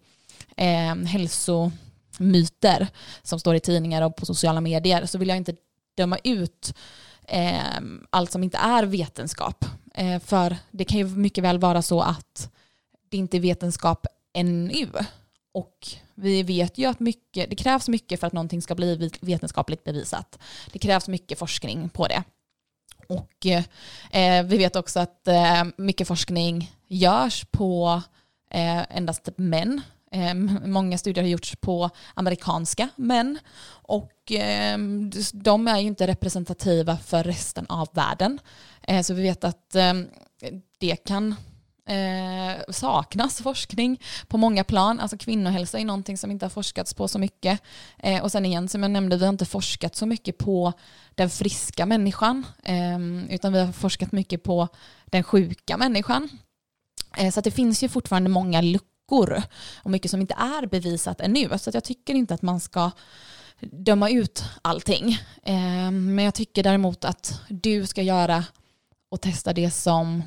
eh, 0.56 0.94
myter 2.18 2.88
som 3.22 3.40
står 3.40 3.54
i 3.54 3.60
tidningar 3.60 4.02
och 4.02 4.16
på 4.16 4.26
sociala 4.26 4.60
medier 4.60 5.06
så 5.06 5.18
vill 5.18 5.28
jag 5.28 5.36
inte 5.36 5.54
döma 5.96 6.18
ut 6.24 6.74
eh, 7.22 7.80
allt 8.10 8.32
som 8.32 8.44
inte 8.44 8.58
är 8.58 8.84
vetenskap. 8.84 9.64
Eh, 9.94 10.20
för 10.20 10.56
det 10.70 10.84
kan 10.84 10.98
ju 10.98 11.04
mycket 11.04 11.44
väl 11.44 11.58
vara 11.58 11.82
så 11.82 12.00
att 12.00 12.50
det 13.08 13.16
inte 13.16 13.36
är 13.36 13.40
vetenskap 13.40 14.06
ännu. 14.32 14.88
Och 15.52 15.88
vi 16.14 16.42
vet 16.42 16.78
ju 16.78 16.86
att 16.86 17.00
mycket, 17.00 17.50
det 17.50 17.56
krävs 17.56 17.88
mycket 17.88 18.20
för 18.20 18.26
att 18.26 18.32
någonting 18.32 18.62
ska 18.62 18.74
bli 18.74 19.10
vetenskapligt 19.20 19.84
bevisat. 19.84 20.38
Det 20.72 20.78
krävs 20.78 21.08
mycket 21.08 21.38
forskning 21.38 21.88
på 21.88 22.06
det. 22.06 22.22
Och 23.08 23.46
eh, 24.10 24.44
vi 24.44 24.56
vet 24.56 24.76
också 24.76 25.00
att 25.00 25.28
eh, 25.28 25.64
mycket 25.76 26.08
forskning 26.08 26.72
görs 26.88 27.44
på 27.50 28.02
eh, 28.50 28.96
endast 28.96 29.28
män. 29.36 29.80
Ehm, 30.12 30.58
många 30.64 30.98
studier 30.98 31.24
har 31.24 31.30
gjorts 31.30 31.56
på 31.60 31.90
amerikanska 32.14 32.88
män 32.96 33.38
och 33.70 34.12
ehm, 34.30 35.10
de 35.32 35.68
är 35.68 35.78
ju 35.78 35.86
inte 35.86 36.06
representativa 36.06 36.96
för 36.96 37.24
resten 37.24 37.66
av 37.68 37.88
världen. 37.92 38.40
Ehm, 38.82 39.04
så 39.04 39.14
vi 39.14 39.22
vet 39.22 39.44
att 39.44 39.76
det 40.78 40.96
kan 40.96 41.34
Eh, 41.88 42.56
saknas 42.68 43.42
forskning 43.42 44.00
på 44.26 44.38
många 44.38 44.64
plan. 44.64 45.00
Alltså 45.00 45.16
kvinnohälsa 45.18 45.78
är 45.78 45.84
någonting 45.84 46.18
som 46.18 46.30
inte 46.30 46.44
har 46.44 46.50
forskats 46.50 46.94
på 46.94 47.08
så 47.08 47.18
mycket. 47.18 47.62
Eh, 47.98 48.22
och 48.22 48.32
sen 48.32 48.46
igen, 48.46 48.68
som 48.68 48.82
jag 48.82 48.90
nämnde, 48.90 49.16
vi 49.16 49.24
har 49.24 49.32
inte 49.32 49.46
forskat 49.46 49.96
så 49.96 50.06
mycket 50.06 50.38
på 50.38 50.72
den 51.14 51.30
friska 51.30 51.86
människan, 51.86 52.46
eh, 52.64 52.98
utan 53.34 53.52
vi 53.52 53.58
har 53.60 53.72
forskat 53.72 54.12
mycket 54.12 54.42
på 54.42 54.68
den 55.06 55.22
sjuka 55.22 55.76
människan. 55.76 56.28
Så 57.32 57.40
det 57.40 57.50
finns 57.50 57.82
ju 57.82 57.88
fortfarande 57.88 58.30
många 58.30 58.60
luckor 58.60 58.97
och 59.82 59.90
mycket 59.90 60.10
som 60.10 60.20
inte 60.20 60.34
är 60.34 60.66
bevisat 60.66 61.20
ännu. 61.20 61.58
Så 61.58 61.70
jag 61.74 61.84
tycker 61.84 62.14
inte 62.14 62.34
att 62.34 62.42
man 62.42 62.60
ska 62.60 62.90
döma 63.60 64.10
ut 64.10 64.44
allting. 64.62 65.12
Eh, 65.42 65.90
men 65.90 66.18
jag 66.18 66.34
tycker 66.34 66.62
däremot 66.62 67.04
att 67.04 67.40
du 67.48 67.86
ska 67.86 68.02
göra 68.02 68.44
och 69.08 69.20
testa 69.20 69.52
det 69.52 69.70
som 69.70 70.22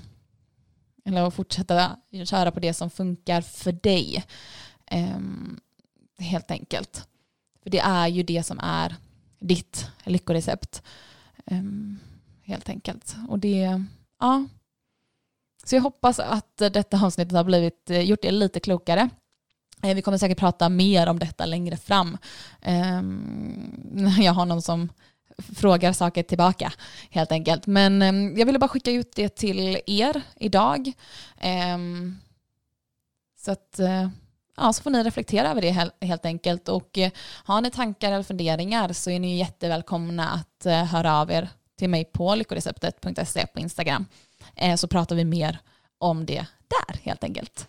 eller 1.06 1.30
fortsätta 1.30 1.98
köra 2.26 2.52
på 2.52 2.60
det 2.60 2.74
som 2.74 2.90
funkar 2.90 3.42
för 3.42 3.72
dig. 3.72 4.26
Ehm, 4.86 5.60
helt 6.20 6.52
enkelt. 6.52 7.08
För 7.64 7.70
det 7.70 7.80
är 7.80 8.08
ju 8.08 8.24
det 8.24 8.44
som 8.44 8.60
är 8.60 8.96
ditt 9.40 9.88
lyckorecept. 10.04 10.84
Ehm, 11.46 12.00
helt 12.44 12.70
enkelt. 12.70 13.16
Och 13.30 13.40
det, 13.40 13.84
ja. 14.20 14.46
Så 15.64 15.76
jag 15.76 15.82
hoppas 15.82 16.20
att 16.20 16.58
detta 16.58 17.06
avsnittet 17.06 17.34
har 17.34 17.44
blivit, 17.44 17.90
eh, 17.90 18.02
gjort 18.02 18.26
er 18.26 18.32
lite 18.32 18.60
klokare. 18.60 19.10
Eh, 19.84 19.96
vi 19.96 20.02
kommer 20.02 20.18
säkert 20.18 20.40
prata 20.40 20.70
mer 20.70 21.08
om 21.08 21.20
detta 21.20 21.46
längre 21.46 21.78
fram. 21.78 22.18
Ehm, 22.62 24.10
jag 24.20 24.34
har 24.34 24.46
någon 24.46 24.62
som 24.62 24.90
frågar 25.38 25.94
saker 25.94 26.24
tillbaka 26.24 26.74
helt 27.10 27.32
enkelt. 27.32 27.68
Men 27.68 28.02
ehm, 28.02 28.38
jag 28.38 28.46
ville 28.46 28.60
bara 28.60 28.68
skicka 28.68 28.92
ut 28.92 29.16
det 29.16 29.36
till 29.36 29.78
er 29.86 30.22
idag. 30.36 30.92
Ehm, 31.38 32.18
så 33.40 33.52
att 33.52 33.80
eh, 33.80 34.10
ja, 34.58 34.74
så 34.74 34.84
får 34.84 34.90
ni 34.90 35.04
reflektera 35.04 35.50
över 35.50 35.62
det 35.62 35.92
helt, 36.08 36.26
enkelt. 36.26 36.70
Och 36.70 37.00
har 37.44 37.62
ni 37.62 37.72
tankar 37.72 38.12
eller 38.12 38.24
funderingar 38.24 38.94
så 38.94 39.10
är 39.10 39.20
ni 39.20 39.38
jättevälkomna 39.38 40.30
att 40.30 40.66
höra 40.92 41.22
av 41.22 41.32
er 41.32 41.50
till 41.78 41.90
mig 41.90 42.06
på 42.06 42.36
lyckoreceptet.se 42.36 43.48
på 43.48 43.60
Instagram. 43.60 44.06
Eh, 44.56 44.76
så 44.76 44.88
pratar 44.88 45.16
vi 45.16 45.26
mer 45.26 45.60
om 45.98 46.26
det 46.26 46.46
där 46.68 47.00
helt 47.04 47.24
enkelt. 47.24 47.68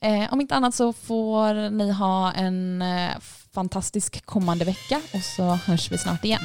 Eh, 0.00 0.32
om 0.32 0.40
inte 0.40 0.54
annat 0.54 0.74
så 0.74 0.92
får 0.92 1.70
ni 1.70 1.92
ha 1.92 2.32
en 2.32 2.82
eh, 2.82 3.10
fantastisk 3.52 4.26
kommande 4.26 4.64
vecka 4.64 5.00
och 5.14 5.22
så 5.22 5.42
hörs 5.42 5.92
vi 5.92 5.98
snart 5.98 6.24
igen. 6.24 6.42